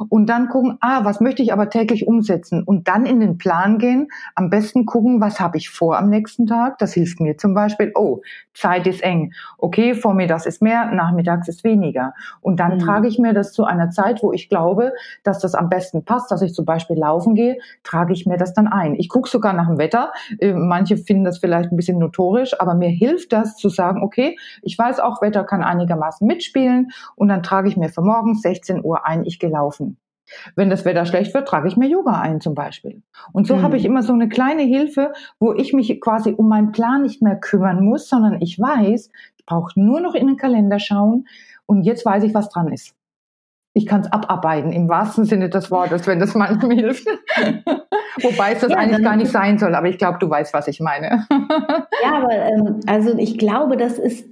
[0.10, 3.78] und dann gucken, ah, was möchte ich aber täglich umsetzen und dann in den Plan
[3.78, 7.54] gehen, am besten gucken, was habe ich vor am nächsten Tag, das hilft mir zum
[7.54, 8.22] Beispiel, oh,
[8.54, 12.80] Zeit ist eng, okay, vormittags ist mehr, nachmittags ist weniger und dann mhm.
[12.80, 14.92] trage ich mir das zu einer Zeit, wo ich glaube,
[15.24, 18.54] dass das am besten passt, dass ich zum Beispiel laufen gehe, trage ich mir das
[18.54, 18.96] dann ein.
[18.96, 20.12] Ich gucke sogar nach dem Wetter.
[20.39, 24.36] Äh, manche finden das vielleicht ein bisschen notorisch, aber mir hilft das zu sagen, okay,
[24.63, 28.84] ich weiß auch, Wetter kann einigermaßen mitspielen und dann trage ich mir für morgen 16
[28.84, 29.97] Uhr ein, ich gehe laufen.
[30.56, 33.02] Wenn das Wetter schlecht wird, trage ich mir Yoga ein zum Beispiel.
[33.32, 33.62] Und so mhm.
[33.62, 37.21] habe ich immer so eine kleine Hilfe, wo ich mich quasi um meinen Plan nicht
[37.21, 41.28] mehr kümmern muss, sondern ich weiß, ich brauche nur noch in den Kalender schauen
[41.65, 42.97] und jetzt weiß ich, was dran ist
[43.78, 47.08] ich kann es abarbeiten, im wahrsten Sinne des Wortes, wenn das manchmal hilft.
[48.22, 50.68] Wobei es das ja, eigentlich gar nicht sein soll, aber ich glaube, du weißt, was
[50.68, 51.26] ich meine.
[51.30, 54.26] ja, aber ähm, also ich glaube, das ist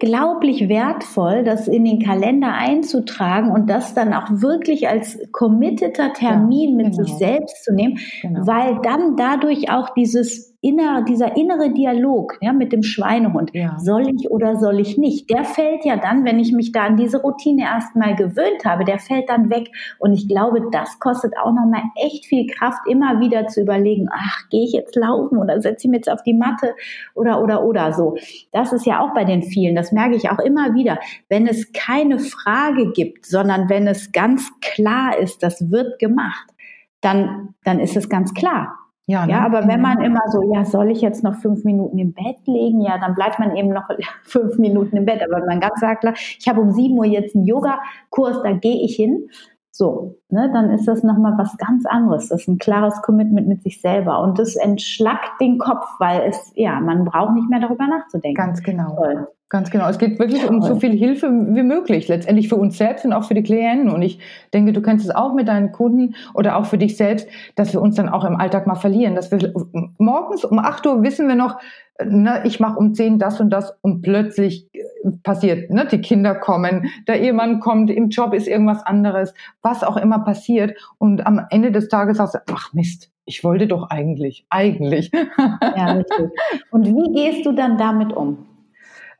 [0.00, 6.78] unglaublich wertvoll, das in den Kalender einzutragen und das dann auch wirklich als committeter Termin
[6.78, 6.84] ja, genau.
[6.84, 7.18] mit sich genau.
[7.18, 8.46] selbst zu nehmen, genau.
[8.46, 13.78] weil dann dadurch auch dieses inner, dieser innere Dialog ja, mit dem Schweinehund, ja.
[13.78, 16.96] soll ich oder soll ich nicht, der fällt ja dann, wenn ich mich da an
[16.96, 19.70] diese Routine erstmal gewöhnt habe, der fällt dann weg.
[20.00, 24.48] Und ich glaube, das kostet auch nochmal echt viel Kraft, immer wieder zu überlegen, ach,
[24.50, 26.74] gehe ich jetzt laufen oder setze ich mich jetzt auf die Matte
[27.14, 28.16] oder, oder, oder so.
[28.50, 30.98] Das ist ja auch bei den vielen, das merke ich auch immer wieder.
[31.28, 36.46] Wenn es keine Frage gibt, sondern wenn es ganz klar ist, das wird gemacht,
[37.00, 38.76] dann, dann ist es ganz klar.
[39.08, 39.32] Ja, ne?
[39.32, 42.46] ja, aber wenn man immer so, ja, soll ich jetzt noch fünf Minuten im Bett
[42.46, 42.82] legen?
[42.82, 43.88] Ja, dann bleibt man eben noch
[44.24, 45.22] fünf Minuten im Bett.
[45.22, 46.04] Aber wenn man ganz sagt,
[46.38, 49.30] ich habe um sieben Uhr jetzt einen Yoga-Kurs, da gehe ich hin.
[49.70, 52.28] so, ne, dann ist das nochmal was ganz anderes.
[52.28, 56.52] Das ist ein klares Commitment mit sich selber und das entschlackt den Kopf, weil es,
[56.54, 58.36] ja, man braucht nicht mehr darüber nachzudenken.
[58.36, 58.94] Ganz genau.
[58.94, 59.28] Toll.
[59.50, 59.88] Ganz genau.
[59.88, 63.24] Es geht wirklich um so viel Hilfe wie möglich, letztendlich für uns selbst und auch
[63.24, 63.88] für die Klienten.
[63.88, 64.18] Und ich
[64.52, 67.80] denke, du kennst es auch mit deinen Kunden oder auch für dich selbst, dass wir
[67.80, 69.14] uns dann auch im Alltag mal verlieren.
[69.14, 69.54] Dass wir
[69.96, 71.58] morgens um 8 Uhr wissen wir noch,
[72.04, 74.82] ne, ich mache um 10 das und das und plötzlich äh,
[75.22, 79.32] passiert, ne, die Kinder kommen, der Ehemann kommt, im Job ist irgendwas anderes,
[79.62, 80.76] was auch immer passiert.
[80.98, 85.10] Und am Ende des Tages sagst du, ach Mist, ich wollte doch eigentlich, eigentlich.
[85.76, 86.26] Ja, richtig.
[86.70, 88.47] Und wie gehst du dann damit um?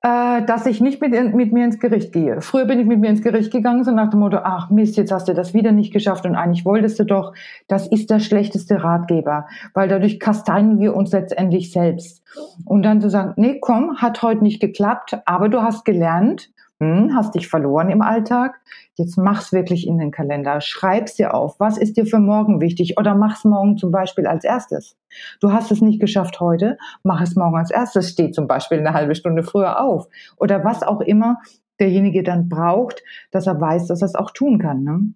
[0.03, 2.41] Äh, dass ich nicht mit, mit mir ins Gericht gehe.
[2.41, 5.11] Früher bin ich mit mir ins Gericht gegangen, so nach dem Motto, ach Mist, jetzt
[5.11, 7.35] hast du das wieder nicht geschafft und eigentlich wolltest du doch.
[7.67, 12.23] Das ist der schlechteste Ratgeber, weil dadurch kasteien wir uns letztendlich selbst.
[12.65, 16.51] Und dann zu sagen, nee, komm, hat heute nicht geklappt, aber du hast gelernt,
[16.81, 18.61] hm, hast dich verloren im Alltag,
[18.95, 22.99] jetzt mach's wirklich in den Kalender, schreib's dir auf, was ist dir für morgen wichtig?
[22.99, 24.97] Oder mach's morgen zum Beispiel als erstes.
[25.41, 28.93] Du hast es nicht geschafft heute, mach es morgen als erstes, steh zum Beispiel eine
[28.93, 30.09] halbe Stunde früher auf.
[30.37, 31.39] Oder was auch immer
[31.81, 34.85] derjenige dann braucht, dass er weiß, dass er es auch tun kann.
[34.85, 35.15] Ne?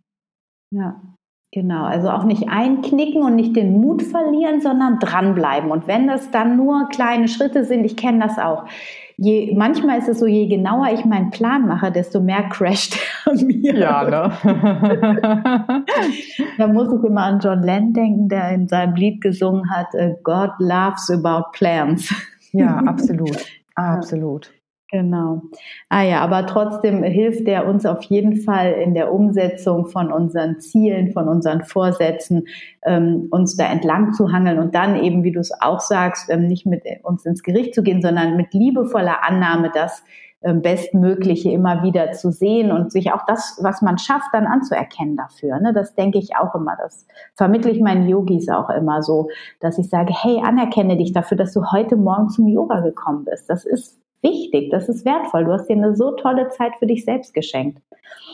[0.71, 1.01] Ja,
[1.53, 5.70] Genau, also auch nicht einknicken und nicht den Mut verlieren, sondern dranbleiben.
[5.70, 8.64] Und wenn das dann nur kleine Schritte sind, ich kenne das auch
[9.22, 13.34] je, manchmal ist es so, je genauer ich meinen Plan mache, desto mehr crasht er
[13.44, 13.74] mir.
[13.76, 14.32] Ja, ne?
[16.59, 19.88] da muss ich immer an John Lennon denken, der in seinem Lied gesungen hat,
[20.22, 22.12] God loves about plans.
[22.53, 23.36] Ja, absolut.
[23.74, 24.53] Absolut.
[24.95, 25.40] Genau.
[25.88, 30.61] Ah ja, aber trotzdem hilft der uns auf jeden Fall in der Umsetzung von unseren
[30.61, 32.47] Zielen, von unseren Vorsätzen,
[32.84, 36.47] ähm, uns da entlang zu hangeln und dann eben, wie du es auch sagst, ähm,
[36.47, 40.05] nicht mit uns ins Gericht zu gehen, sondern mit liebevoller Annahme das
[40.43, 45.16] ähm, Bestmögliche immer wieder zu sehen und sich auch das, was man schafft, dann anzuerkennen
[45.16, 45.59] dafür.
[45.59, 45.72] Ne?
[45.72, 46.76] Das denke ich auch immer.
[46.76, 49.30] Das vermittle ich meinen Yogis auch immer so,
[49.61, 53.49] dass ich sage, hey, anerkenne dich dafür, dass du heute Morgen zum Yoga gekommen bist.
[53.49, 55.45] Das ist wichtig, das ist wertvoll.
[55.45, 57.83] Du hast dir eine so tolle Zeit für dich selbst geschenkt.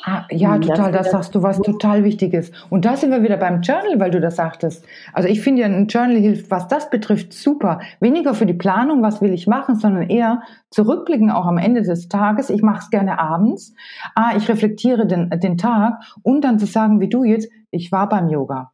[0.05, 2.53] Ah, ja, total, das, das sagst du was total Wichtiges.
[2.71, 4.85] Und da sind wir wieder beim Journal, weil du das sagtest.
[5.13, 7.81] Also ich finde ja, ein Journal hilft, was das betrifft, super.
[8.01, 12.09] Weniger für die Planung, was will ich machen, sondern eher zurückblicken auch am Ende des
[12.09, 12.51] Tages.
[12.51, 13.75] Ich mache es gerne abends.
[14.15, 18.09] Ah, ich reflektiere den, den Tag und dann zu sagen, wie du jetzt, ich war
[18.09, 18.73] beim Yoga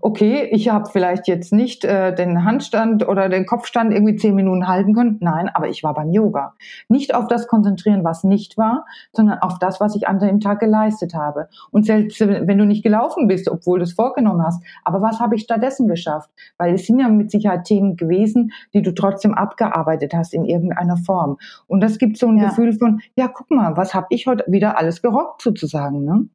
[0.00, 4.66] okay, ich habe vielleicht jetzt nicht äh, den Handstand oder den Kopfstand irgendwie zehn Minuten
[4.66, 5.18] halten können.
[5.20, 6.54] Nein, aber ich war beim Yoga.
[6.88, 10.60] Nicht auf das konzentrieren, was nicht war, sondern auf das, was ich an dem Tag
[10.60, 11.48] geleistet habe.
[11.70, 15.36] Und selbst wenn du nicht gelaufen bist, obwohl du es vorgenommen hast, aber was habe
[15.36, 16.30] ich stattdessen geschafft?
[16.58, 20.96] Weil es sind ja mit Sicherheit Themen gewesen, die du trotzdem abgearbeitet hast in irgendeiner
[20.96, 21.38] Form.
[21.66, 22.48] Und das gibt so ein ja.
[22.48, 26.04] Gefühl von, ja, guck mal, was habe ich heute wieder alles gerockt sozusagen.
[26.04, 26.28] Ne?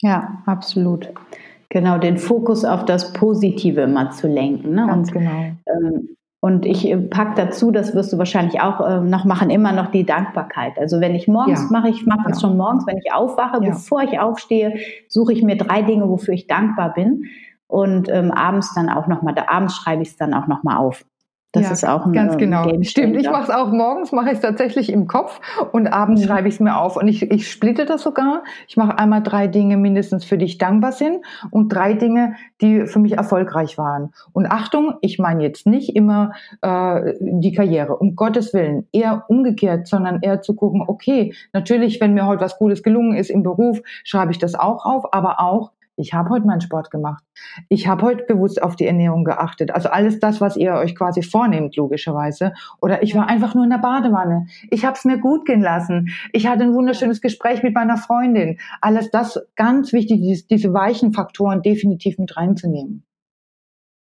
[0.00, 1.12] Ja, absolut.
[1.70, 4.74] Genau, den Fokus auf das Positive immer zu lenken.
[4.74, 4.86] Ne?
[4.86, 5.52] Ganz und, genau.
[5.66, 6.08] Ähm,
[6.40, 9.90] und ich äh, packe dazu, das wirst du wahrscheinlich auch äh, noch machen, immer noch
[9.90, 10.78] die Dankbarkeit.
[10.78, 11.68] Also wenn ich morgens ja.
[11.70, 12.48] mache, ich mache das ja.
[12.48, 13.70] schon morgens, wenn ich aufwache, ja.
[13.70, 17.24] bevor ich aufstehe, suche ich mir drei Dinge, wofür ich dankbar bin.
[17.66, 21.04] Und ähm, abends dann auch nochmal, abends schreibe ich es dann auch nochmal auf.
[21.52, 22.70] Das ja, ist auch ein ganz genau.
[22.82, 25.40] Stimmt, ich mache es auch morgens, mache ich es tatsächlich im Kopf
[25.72, 26.26] und abends mhm.
[26.26, 26.98] schreibe ich es mir auf.
[26.98, 28.44] Und ich, ich splitte das sogar.
[28.66, 32.86] Ich mache einmal drei Dinge mindestens, für die ich dankbar sind und drei Dinge, die
[32.86, 34.12] für mich erfolgreich waren.
[34.32, 39.86] Und Achtung, ich meine jetzt nicht immer äh, die Karriere, um Gottes Willen, eher umgekehrt,
[39.86, 43.80] sondern eher zu gucken, okay, natürlich, wenn mir heute was Gutes gelungen ist im Beruf,
[44.04, 47.24] schreibe ich das auch auf, aber auch, ich habe heute meinen Sport gemacht.
[47.68, 49.72] Ich habe heute bewusst auf die Ernährung geachtet.
[49.72, 52.52] Also alles das, was ihr euch quasi vornehmt, logischerweise.
[52.80, 54.46] Oder ich war einfach nur in der Badewanne.
[54.70, 56.10] Ich habe es mir gut gehen lassen.
[56.32, 58.58] Ich hatte ein wunderschönes Gespräch mit meiner Freundin.
[58.80, 63.04] Alles das ganz wichtig, diese weichen Faktoren definitiv mit reinzunehmen.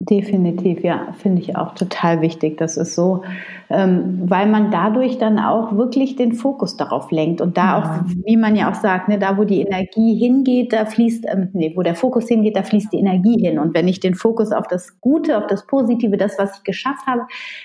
[0.04, 2.56] Definitiv, ja, finde ich auch total wichtig.
[2.58, 3.22] Das ist so,
[3.70, 7.78] ähm, weil man dadurch dann auch wirklich den Fokus darauf lenkt und da ja.
[7.78, 11.50] auch, wie man ja auch sagt, ne, da wo die Energie hingeht, da fließt, ähm,
[11.52, 13.60] nee, wo der Fokus hingeht, da fließt die Energie hin.
[13.60, 17.06] Und wenn ich den Fokus auf das Gute, auf das Positive, das, was ich geschafft
[17.06, 17.22] habe,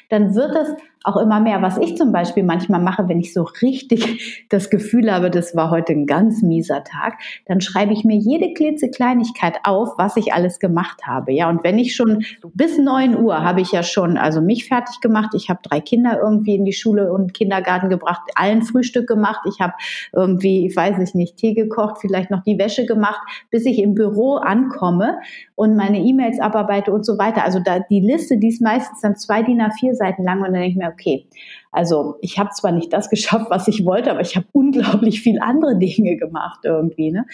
[0.09, 1.61] dann wird das auch immer mehr.
[1.61, 5.69] Was ich zum Beispiel manchmal mache, wenn ich so richtig das Gefühl habe, das war
[5.71, 10.59] heute ein ganz mieser Tag, dann schreibe ich mir jede klitzekleinigkeit auf, was ich alles
[10.59, 11.31] gemacht habe.
[11.31, 12.23] Ja, und wenn ich schon
[12.53, 15.31] bis neun Uhr habe ich ja schon, also mich fertig gemacht.
[15.35, 19.41] Ich habe drei Kinder irgendwie in die Schule und Kindergarten gebracht, allen Frühstück gemacht.
[19.47, 19.73] Ich habe
[20.13, 23.93] irgendwie, ich weiß ich nicht, Tee gekocht, vielleicht noch die Wäsche gemacht, bis ich im
[23.93, 25.17] Büro ankomme
[25.57, 27.43] und meine E-Mails abarbeite und so weiter.
[27.43, 30.53] Also da die Liste, die ist meistens dann zwei DIN A4 Seiten lang und dann
[30.53, 31.25] denke ich mir, okay,
[31.77, 35.39] Also ich habe zwar nicht das geschafft, was ich wollte, aber ich habe unglaublich viel
[35.39, 37.11] andere Dinge gemacht irgendwie.
[37.11, 37.25] Ne?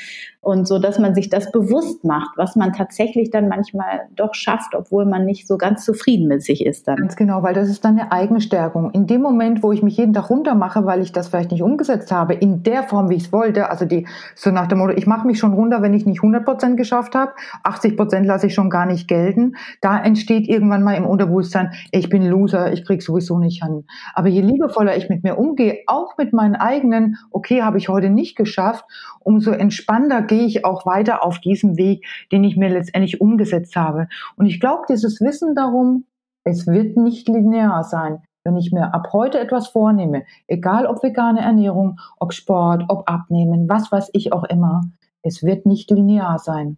[0.42, 4.76] Und so, dass man sich das bewusst macht, was man tatsächlich dann manchmal doch schafft,
[4.76, 6.98] obwohl man nicht so ganz zufrieden mit sich ist dann.
[6.98, 8.92] Ganz genau, weil das ist dann eine Eigenstärkung.
[8.92, 12.12] In dem Moment, wo ich mich jeden Tag runtermache, weil ich das vielleicht nicht umgesetzt
[12.12, 15.08] habe, in der Form, wie ich es wollte, also die so nach dem Motto, ich
[15.08, 17.32] mache mich schon runter, wenn ich nicht 100 Prozent geschafft habe,
[17.64, 22.10] 80 Prozent lasse ich schon gar nicht gelten, da entsteht irgendwann mal im Unterbewusstsein, ich
[22.10, 23.86] bin Loser, ich krieg sowieso nicht hin.
[24.14, 28.10] Aber je liebevoller ich mit mir umgehe, auch mit meinen eigenen, okay, habe ich heute
[28.10, 28.86] nicht geschafft,
[29.20, 34.08] umso entspannter gehe ich auch weiter auf diesem Weg, den ich mir letztendlich umgesetzt habe.
[34.36, 36.06] Und ich glaube, dieses Wissen darum,
[36.44, 38.22] es wird nicht linear sein.
[38.44, 43.70] Wenn ich mir ab heute etwas vornehme, egal ob vegane Ernährung, ob Sport, ob Abnehmen,
[43.70, 44.82] was weiß ich auch immer,
[45.22, 46.78] es wird nicht linear sein.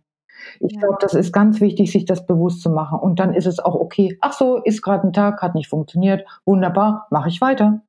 [0.60, 0.80] Ich ja.
[0.80, 3.00] glaube, das ist ganz wichtig, sich das bewusst zu machen.
[3.00, 4.18] Und dann ist es auch okay.
[4.22, 6.26] Ach so, ist gerade ein Tag, hat nicht funktioniert.
[6.46, 7.82] Wunderbar, mache ich weiter.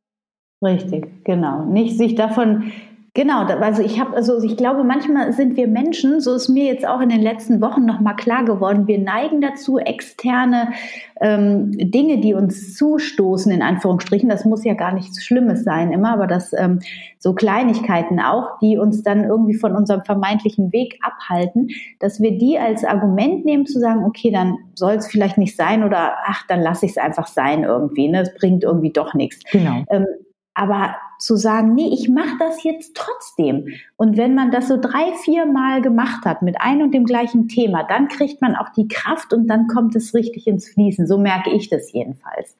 [0.62, 1.64] Richtig, genau.
[1.64, 2.72] Nicht sich davon
[3.16, 6.86] Genau, also ich habe, also ich glaube, manchmal sind wir Menschen, so ist mir jetzt
[6.86, 10.74] auch in den letzten Wochen nochmal klar geworden, wir neigen dazu, externe
[11.22, 16.12] ähm, Dinge, die uns zustoßen, in Anführungsstrichen, das muss ja gar nichts Schlimmes sein immer,
[16.12, 16.80] aber das ähm,
[17.18, 21.68] so Kleinigkeiten auch, die uns dann irgendwie von unserem vermeintlichen Weg abhalten,
[22.00, 25.84] dass wir die als Argument nehmen, zu sagen, okay, dann soll es vielleicht nicht sein
[25.84, 28.20] oder ach, dann lasse ich es einfach sein irgendwie, ne?
[28.20, 29.40] Es bringt irgendwie doch nichts.
[29.50, 29.84] Genau.
[29.88, 30.04] Ähm,
[30.52, 33.68] aber zu sagen, nee, ich mache das jetzt trotzdem.
[33.96, 37.48] Und wenn man das so drei, vier Mal gemacht hat mit einem und dem gleichen
[37.48, 41.06] Thema, dann kriegt man auch die Kraft und dann kommt es richtig ins Fließen.
[41.06, 42.56] So merke ich das jedenfalls.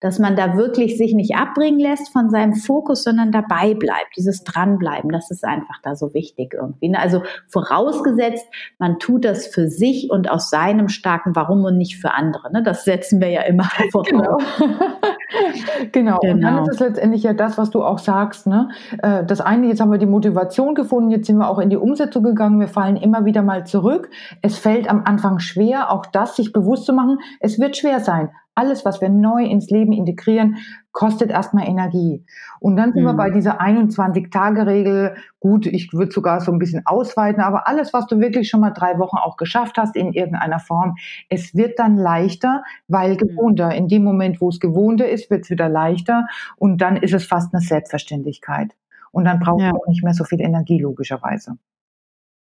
[0.00, 4.16] Dass man da wirklich sich nicht abbringen lässt von seinem Fokus, sondern dabei bleibt.
[4.16, 6.90] Dieses Dranbleiben, das ist einfach da so wichtig irgendwie.
[6.90, 6.98] Ne?
[6.98, 8.46] Also vorausgesetzt,
[8.78, 12.52] man tut das für sich und aus seinem starken Warum und nicht für andere.
[12.52, 12.62] Ne?
[12.62, 14.06] Das setzen wir ja immer voraus.
[14.08, 14.38] Genau.
[15.92, 16.18] genau.
[16.20, 16.62] Und dann genau.
[16.62, 18.46] ist es letztendlich ja das, was du auch sagst.
[18.46, 18.68] Ne?
[19.02, 21.76] Äh, das eine, jetzt haben wir die Motivation gefunden, jetzt sind wir auch in die
[21.76, 24.10] Umsetzung gegangen, wir fallen immer wieder mal zurück.
[24.42, 27.18] Es fällt am Anfang schwer, auch das sich bewusst zu machen.
[27.40, 28.30] Es wird schwer sein.
[28.56, 30.56] Alles, was wir neu ins Leben integrieren,
[30.90, 32.24] kostet erstmal Energie.
[32.58, 33.08] Und dann sind mhm.
[33.08, 35.14] wir bei dieser 21-Tage-Regel.
[35.38, 38.70] Gut, ich würde sogar so ein bisschen ausweiten, aber alles, was du wirklich schon mal
[38.70, 40.96] drei Wochen auch geschafft hast in irgendeiner Form,
[41.28, 43.18] es wird dann leichter, weil mhm.
[43.18, 43.74] gewohnter.
[43.74, 46.26] In dem Moment, wo es gewohnter ist, wird es wieder leichter
[46.56, 48.74] und dann ist es fast eine Selbstverständlichkeit.
[49.12, 49.68] Und dann braucht ja.
[49.68, 51.58] man auch nicht mehr so viel Energie, logischerweise.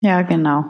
[0.00, 0.66] Ja, genau.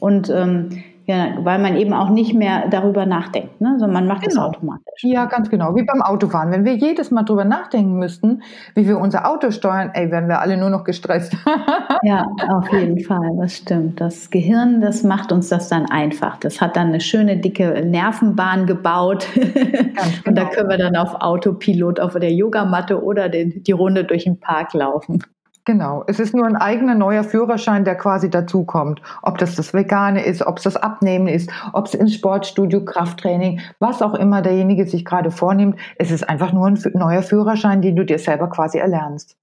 [0.00, 3.76] Und ähm, ja, weil man eben auch nicht mehr darüber nachdenkt, ne?
[3.78, 4.46] sondern man macht es genau.
[4.46, 5.02] automatisch.
[5.02, 5.74] Ja, ganz genau.
[5.74, 6.52] Wie beim Autofahren.
[6.52, 8.42] Wenn wir jedes Mal darüber nachdenken müssten,
[8.74, 11.36] wie wir unser Auto steuern, ey, wären wir alle nur noch gestresst.
[12.02, 13.32] ja, auf jeden Fall.
[13.38, 14.00] Das stimmt.
[14.00, 16.36] Das Gehirn, das macht uns das dann einfach.
[16.36, 19.26] Das hat dann eine schöne dicke Nervenbahn gebaut.
[19.62, 20.02] Genau.
[20.26, 20.54] Und da genau.
[20.54, 24.72] können wir dann auf Autopilot auf der Yogamatte oder den, die Runde durch den Park
[24.74, 25.22] laufen.
[25.64, 29.00] Genau, es ist nur ein eigener neuer Führerschein, der quasi dazukommt.
[29.22, 33.60] Ob das das Vegane ist, ob es das Abnehmen ist, ob es ins Sportstudio, Krafttraining,
[33.78, 35.78] was auch immer derjenige sich gerade vornimmt.
[35.96, 39.36] Es ist einfach nur ein neuer Führerschein, den du dir selber quasi erlernst.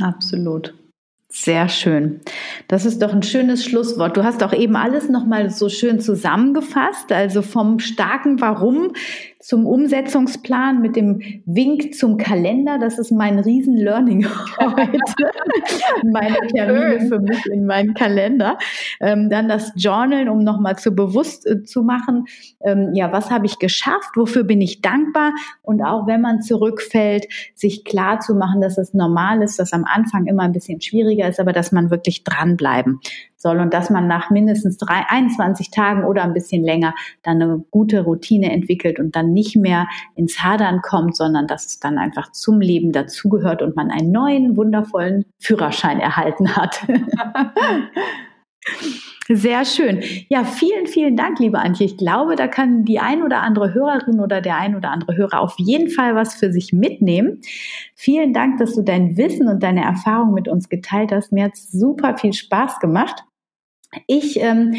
[0.00, 0.74] Absolut.
[1.30, 2.22] Sehr schön.
[2.68, 4.16] Das ist doch ein schönes Schlusswort.
[4.16, 8.92] Du hast auch eben alles nochmal so schön zusammengefasst, also vom starken Warum
[9.40, 12.78] zum Umsetzungsplan mit dem Wink zum Kalender.
[12.78, 14.26] Das ist mein Riesen-Learning
[14.60, 14.98] heute.
[16.04, 18.58] Meine Termine für mich in meinen Kalender.
[19.00, 22.26] Ähm, dann das Journal, um nochmal zu bewusst äh, zu machen,
[22.64, 24.16] ähm, ja, was habe ich geschafft?
[24.16, 25.32] Wofür bin ich dankbar?
[25.62, 29.84] Und auch wenn man zurückfällt, sich klar zu machen, dass es normal ist, dass am
[29.84, 33.00] Anfang immer ein bisschen schwieriger ist, aber dass man wirklich dranbleiben
[33.38, 37.64] soll und dass man nach mindestens drei, 21 Tagen oder ein bisschen länger dann eine
[37.70, 42.32] gute Routine entwickelt und dann nicht mehr ins Hadern kommt, sondern dass es dann einfach
[42.32, 46.86] zum Leben dazugehört und man einen neuen, wundervollen Führerschein erhalten hat.
[49.30, 50.02] Sehr schön.
[50.30, 51.84] Ja, vielen, vielen Dank, liebe Antje.
[51.84, 55.40] Ich glaube, da kann die ein oder andere Hörerin oder der ein oder andere Hörer
[55.40, 57.42] auf jeden Fall was für sich mitnehmen.
[57.94, 61.30] Vielen Dank, dass du dein Wissen und deine Erfahrung mit uns geteilt hast.
[61.30, 63.24] Mir hat super viel Spaß gemacht.
[64.06, 64.74] Ich, ähm,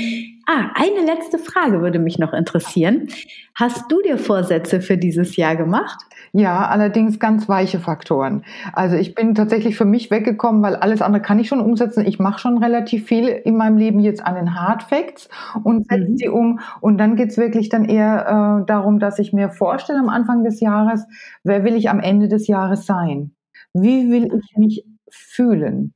[0.46, 3.08] ah, eine letzte Frage würde mich noch interessieren.
[3.56, 6.00] Hast du dir Vorsätze für dieses Jahr gemacht?
[6.32, 8.44] Ja, allerdings ganz weiche Faktoren.
[8.74, 12.06] Also ich bin tatsächlich für mich weggekommen, weil alles andere kann ich schon umsetzen.
[12.06, 15.28] Ich mache schon relativ viel in meinem Leben jetzt an den Hard Facts
[15.64, 16.18] und setze mhm.
[16.18, 16.60] sie um.
[16.80, 20.60] Und dann geht's wirklich dann eher äh, darum, dass ich mir vorstelle am Anfang des
[20.60, 21.06] Jahres,
[21.44, 23.32] wer will ich am Ende des Jahres sein?
[23.74, 25.94] Wie will ich mich fühlen.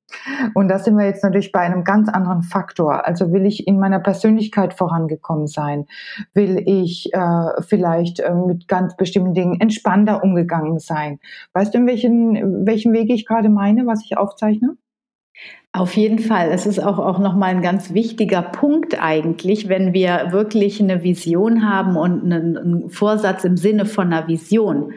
[0.54, 3.06] Und da sind wir jetzt natürlich bei einem ganz anderen Faktor.
[3.06, 5.86] Also will ich in meiner Persönlichkeit vorangekommen sein?
[6.34, 11.20] Will ich äh, vielleicht äh, mit ganz bestimmten Dingen entspannter umgegangen sein?
[11.54, 14.78] Weißt du, in welchen, welchen Weg ich gerade meine, was ich aufzeichne?
[15.76, 16.50] Auf jeden Fall.
[16.52, 21.68] Es ist auch, auch nochmal ein ganz wichtiger Punkt eigentlich, wenn wir wirklich eine Vision
[21.68, 24.94] haben und einen, einen Vorsatz im Sinne von einer Vision,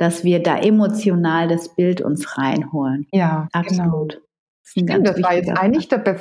[0.00, 3.06] dass wir da emotional das Bild uns reinholen.
[3.12, 3.66] Ja, genau.
[3.66, 4.12] absolut.
[4.14, 4.24] Genau.
[4.70, 6.12] Stimmt, das war jetzt eigentlich der, der,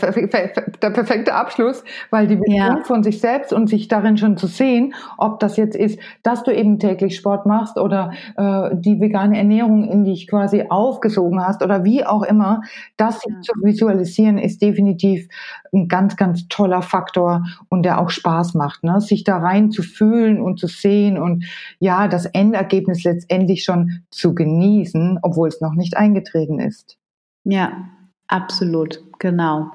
[0.89, 2.83] perfekte Abschluss, weil die Vision ja.
[2.83, 6.51] von sich selbst und sich darin schon zu sehen, ob das jetzt ist, dass du
[6.51, 11.83] eben täglich Sport machst oder äh, die vegane Ernährung in dich quasi aufgesogen hast oder
[11.83, 12.61] wie auch immer,
[12.97, 13.39] das ja.
[13.41, 15.27] zu visualisieren ist definitiv
[15.71, 18.99] ein ganz, ganz toller Faktor und der auch Spaß macht, ne?
[18.99, 21.45] sich da rein zu fühlen und zu sehen und
[21.77, 26.97] ja, das Endergebnis letztendlich schon zu genießen, obwohl es noch nicht eingetreten ist.
[27.43, 27.89] Ja,
[28.29, 29.71] Absolut, genau.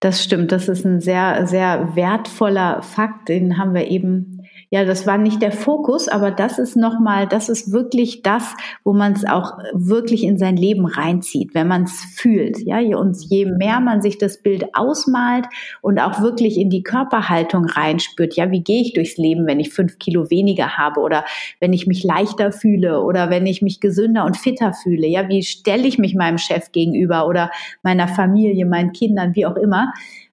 [0.00, 0.52] Das stimmt.
[0.52, 3.28] Das ist ein sehr, sehr wertvoller Fakt.
[3.28, 4.35] Den haben wir eben
[4.70, 8.92] ja, das war nicht der Fokus, aber das ist nochmal, das ist wirklich das, wo
[8.92, 12.58] man es auch wirklich in sein Leben reinzieht, wenn man es fühlt.
[12.58, 15.46] Ja, und je mehr man sich das Bild ausmalt
[15.82, 19.72] und auch wirklich in die Körperhaltung reinspürt, ja, wie gehe ich durchs Leben, wenn ich
[19.72, 21.24] fünf Kilo weniger habe oder
[21.60, 25.44] wenn ich mich leichter fühle oder wenn ich mich gesünder und fitter fühle, ja, wie
[25.44, 27.50] stelle ich mich meinem Chef gegenüber oder
[27.82, 29.92] meiner Familie, meinen Kindern, wie auch immer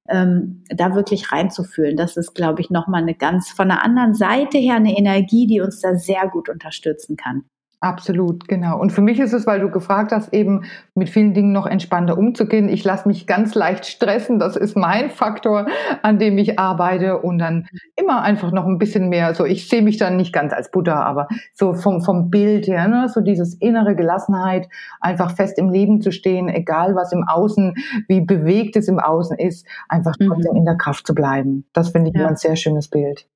[0.10, 1.98] ähm, da wirklich reinzufühlen.
[1.98, 5.62] Das ist, glaube ich, nochmal eine ganz von der anderen Seite her eine Energie, die
[5.62, 7.46] uns da sehr gut unterstützen kann.
[7.84, 8.80] Absolut, genau.
[8.80, 10.64] Und für mich ist es, weil du gefragt hast, eben
[10.96, 12.70] mit vielen Dingen noch entspannter umzugehen.
[12.70, 14.40] Ich lasse mich ganz leicht stressen.
[14.40, 15.66] Das ist mein Faktor,
[16.02, 17.68] an dem ich arbeite und dann
[17.98, 19.36] immer einfach noch ein bisschen mehr.
[19.36, 22.88] So, ich sehe mich dann nicht ganz als Buddha, aber so vom, vom Bild her,
[22.88, 24.70] ne, so dieses innere Gelassenheit,
[25.02, 27.74] einfach fest im Leben zu stehen, egal was im Außen,
[28.08, 30.60] wie bewegt es im Außen ist, einfach trotzdem mhm.
[30.60, 31.66] in der Kraft zu bleiben.
[31.74, 32.28] Das finde ich ja.
[32.28, 33.28] ein sehr schönes Bild.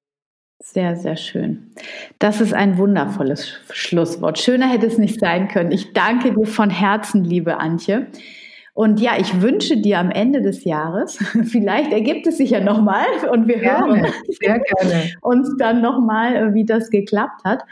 [0.59, 1.71] Sehr, sehr schön.
[2.19, 4.39] Das ist ein wundervolles Schlusswort.
[4.39, 5.71] Schöner hätte es nicht sein können.
[5.71, 8.07] Ich danke dir von Herzen, liebe Antje.
[8.77, 13.07] Und ja, ich wünsche dir am Ende des Jahres, vielleicht ergibt es sich ja nochmal
[13.31, 15.09] und wir gerne, hören sehr gerne.
[15.21, 17.63] uns dann nochmal, äh, wie das geklappt hat.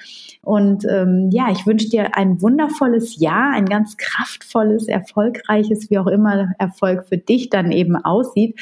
[0.41, 6.08] Und ähm, ja, ich wünsche dir ein wundervolles Jahr, ein ganz kraftvolles, erfolgreiches, wie auch
[6.08, 8.60] immer Erfolg für dich dann eben aussieht.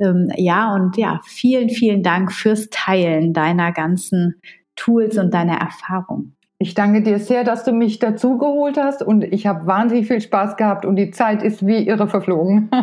[0.00, 4.40] Ähm, ja, und ja, vielen, vielen Dank fürs Teilen deiner ganzen
[4.74, 6.32] Tools und deiner Erfahrung.
[6.58, 10.22] Ich danke dir sehr, dass du mich dazu geholt hast und ich habe wahnsinnig viel
[10.22, 12.70] Spaß gehabt und die Zeit ist wie irre verflogen.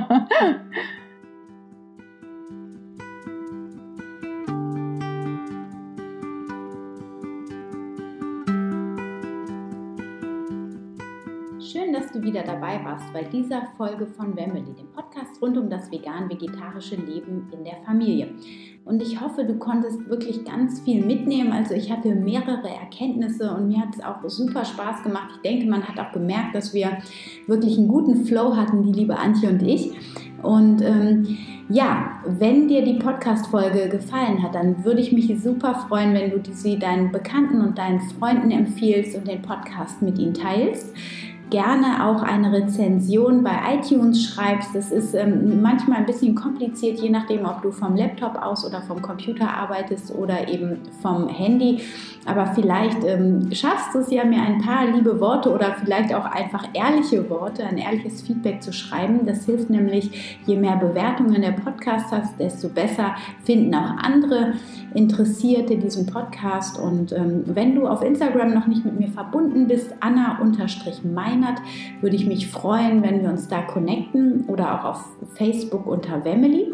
[11.60, 15.72] Schön, dass du wieder dabei warst bei dieser Folge von Wemmeli, dem Podcast rund um
[15.72, 18.36] das vegan-vegetarische Leben in der Familie.
[18.86, 21.54] Und ich hoffe, du konntest wirklich ganz viel mitnehmen.
[21.54, 25.30] Also ich hatte mehrere Erkenntnisse und mir hat es auch super Spaß gemacht.
[25.36, 26.98] Ich denke, man hat auch gemerkt, dass wir
[27.48, 29.92] wirklich einen guten Flow hatten, die liebe Antje und ich.
[30.42, 31.38] Und ähm,
[31.70, 36.52] ja, wenn dir die Podcast-Folge gefallen hat, dann würde ich mich super freuen, wenn du
[36.52, 40.94] sie deinen Bekannten und deinen Freunden empfiehlst und den Podcast mit ihnen teilst
[41.54, 44.74] gerne auch eine Rezension bei iTunes schreibst.
[44.74, 48.82] Das ist ähm, manchmal ein bisschen kompliziert, je nachdem, ob du vom Laptop aus oder
[48.82, 51.84] vom Computer arbeitest oder eben vom Handy.
[52.26, 56.26] Aber vielleicht ähm, schaffst du es ja, mir ein paar liebe Worte oder vielleicht auch
[56.26, 59.28] einfach ehrliche Worte, ein ehrliches Feedback zu schreiben.
[59.28, 64.54] Das hilft nämlich, je mehr Bewertungen der Podcast hast, desto besser finden auch andere
[64.96, 66.80] Interessierte diesen Podcast.
[66.80, 69.94] Und ähm, wenn du auf Instagram noch nicht mit mir verbunden bist,
[71.44, 71.62] Anna-Meinert,
[72.02, 76.72] würde ich mich freuen, wenn wir uns da connecten oder auch auf Facebook unter Wemily.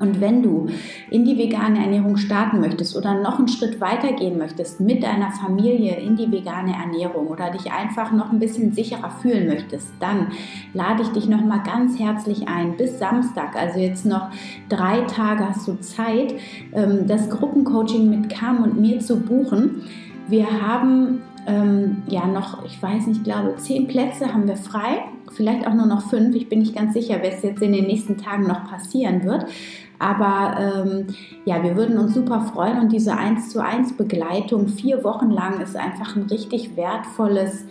[0.00, 0.68] Und wenn du
[1.10, 5.30] in die vegane Ernährung starten möchtest oder noch einen Schritt weiter gehen möchtest mit deiner
[5.30, 10.32] Familie in die vegane Ernährung oder dich einfach noch ein bisschen sicherer fühlen möchtest, dann
[10.74, 14.30] lade ich dich noch mal ganz herzlich ein bis Samstag, also jetzt noch
[14.68, 16.34] drei Tage hast du Zeit,
[16.72, 19.82] ähm, das Gruppencoaching mit Cam und mir zu buchen.
[20.26, 25.04] Wir haben ähm, ja noch, ich weiß nicht, ich glaube, zehn Plätze haben wir frei,
[25.32, 26.34] vielleicht auch nur noch fünf.
[26.34, 29.46] Ich bin nicht ganz sicher, was jetzt in den nächsten Tagen noch passieren wird.
[29.98, 31.06] Aber ähm,
[31.44, 35.60] ja, wir würden uns super freuen und diese 1 zu 1 Begleitung vier Wochen lang
[35.60, 37.66] ist einfach ein richtig wertvolles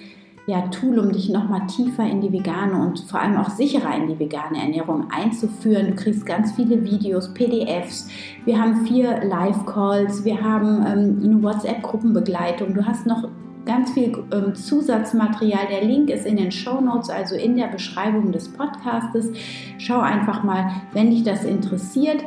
[0.47, 4.07] ja, Tool, um dich nochmal tiefer in die vegane und vor allem auch sicherer in
[4.07, 5.87] die vegane Ernährung einzuführen.
[5.87, 8.07] Du kriegst ganz viele Videos, PDFs.
[8.45, 12.73] Wir haben vier Live-Calls, wir haben ähm, eine WhatsApp-Gruppenbegleitung.
[12.73, 13.27] Du hast noch
[13.65, 15.67] ganz viel ähm, Zusatzmaterial.
[15.69, 19.31] Der Link ist in den Show Notes, also in der Beschreibung des Podcastes.
[19.77, 22.23] Schau einfach mal, wenn dich das interessiert.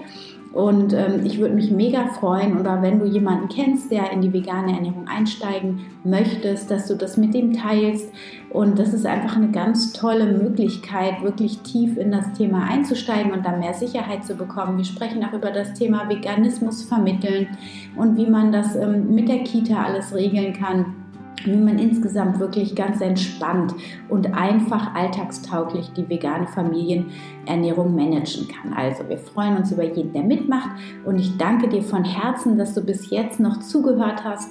[0.52, 4.32] Und ähm, ich würde mich mega freuen, oder wenn du jemanden kennst, der in die
[4.32, 8.08] vegane Ernährung einsteigen möchtest, dass du das mit dem teilst.
[8.50, 13.44] Und das ist einfach eine ganz tolle Möglichkeit, wirklich tief in das Thema einzusteigen und
[13.44, 14.76] da mehr Sicherheit zu bekommen.
[14.76, 17.48] Wir sprechen auch über das Thema Veganismus vermitteln
[17.96, 21.03] und wie man das ähm, mit der Kita alles regeln kann
[21.44, 23.74] wie man insgesamt wirklich ganz entspannt
[24.08, 28.72] und einfach alltagstauglich die vegane Familienernährung managen kann.
[28.72, 30.70] Also wir freuen uns über jeden, der mitmacht
[31.04, 34.48] und ich danke dir von Herzen, dass du bis jetzt noch zugehört hast.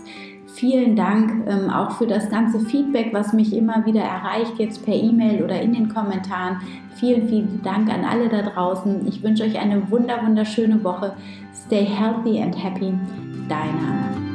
[0.54, 4.94] Vielen Dank ähm, auch für das ganze Feedback, was mich immer wieder erreicht, jetzt per
[4.94, 6.58] E-Mail oder in den Kommentaren.
[6.96, 9.08] Vielen, vielen Dank an alle da draußen.
[9.08, 11.16] Ich wünsche euch eine wunder, wunderschöne Woche.
[11.66, 12.94] Stay healthy and happy.
[13.50, 14.33] Deine Anna.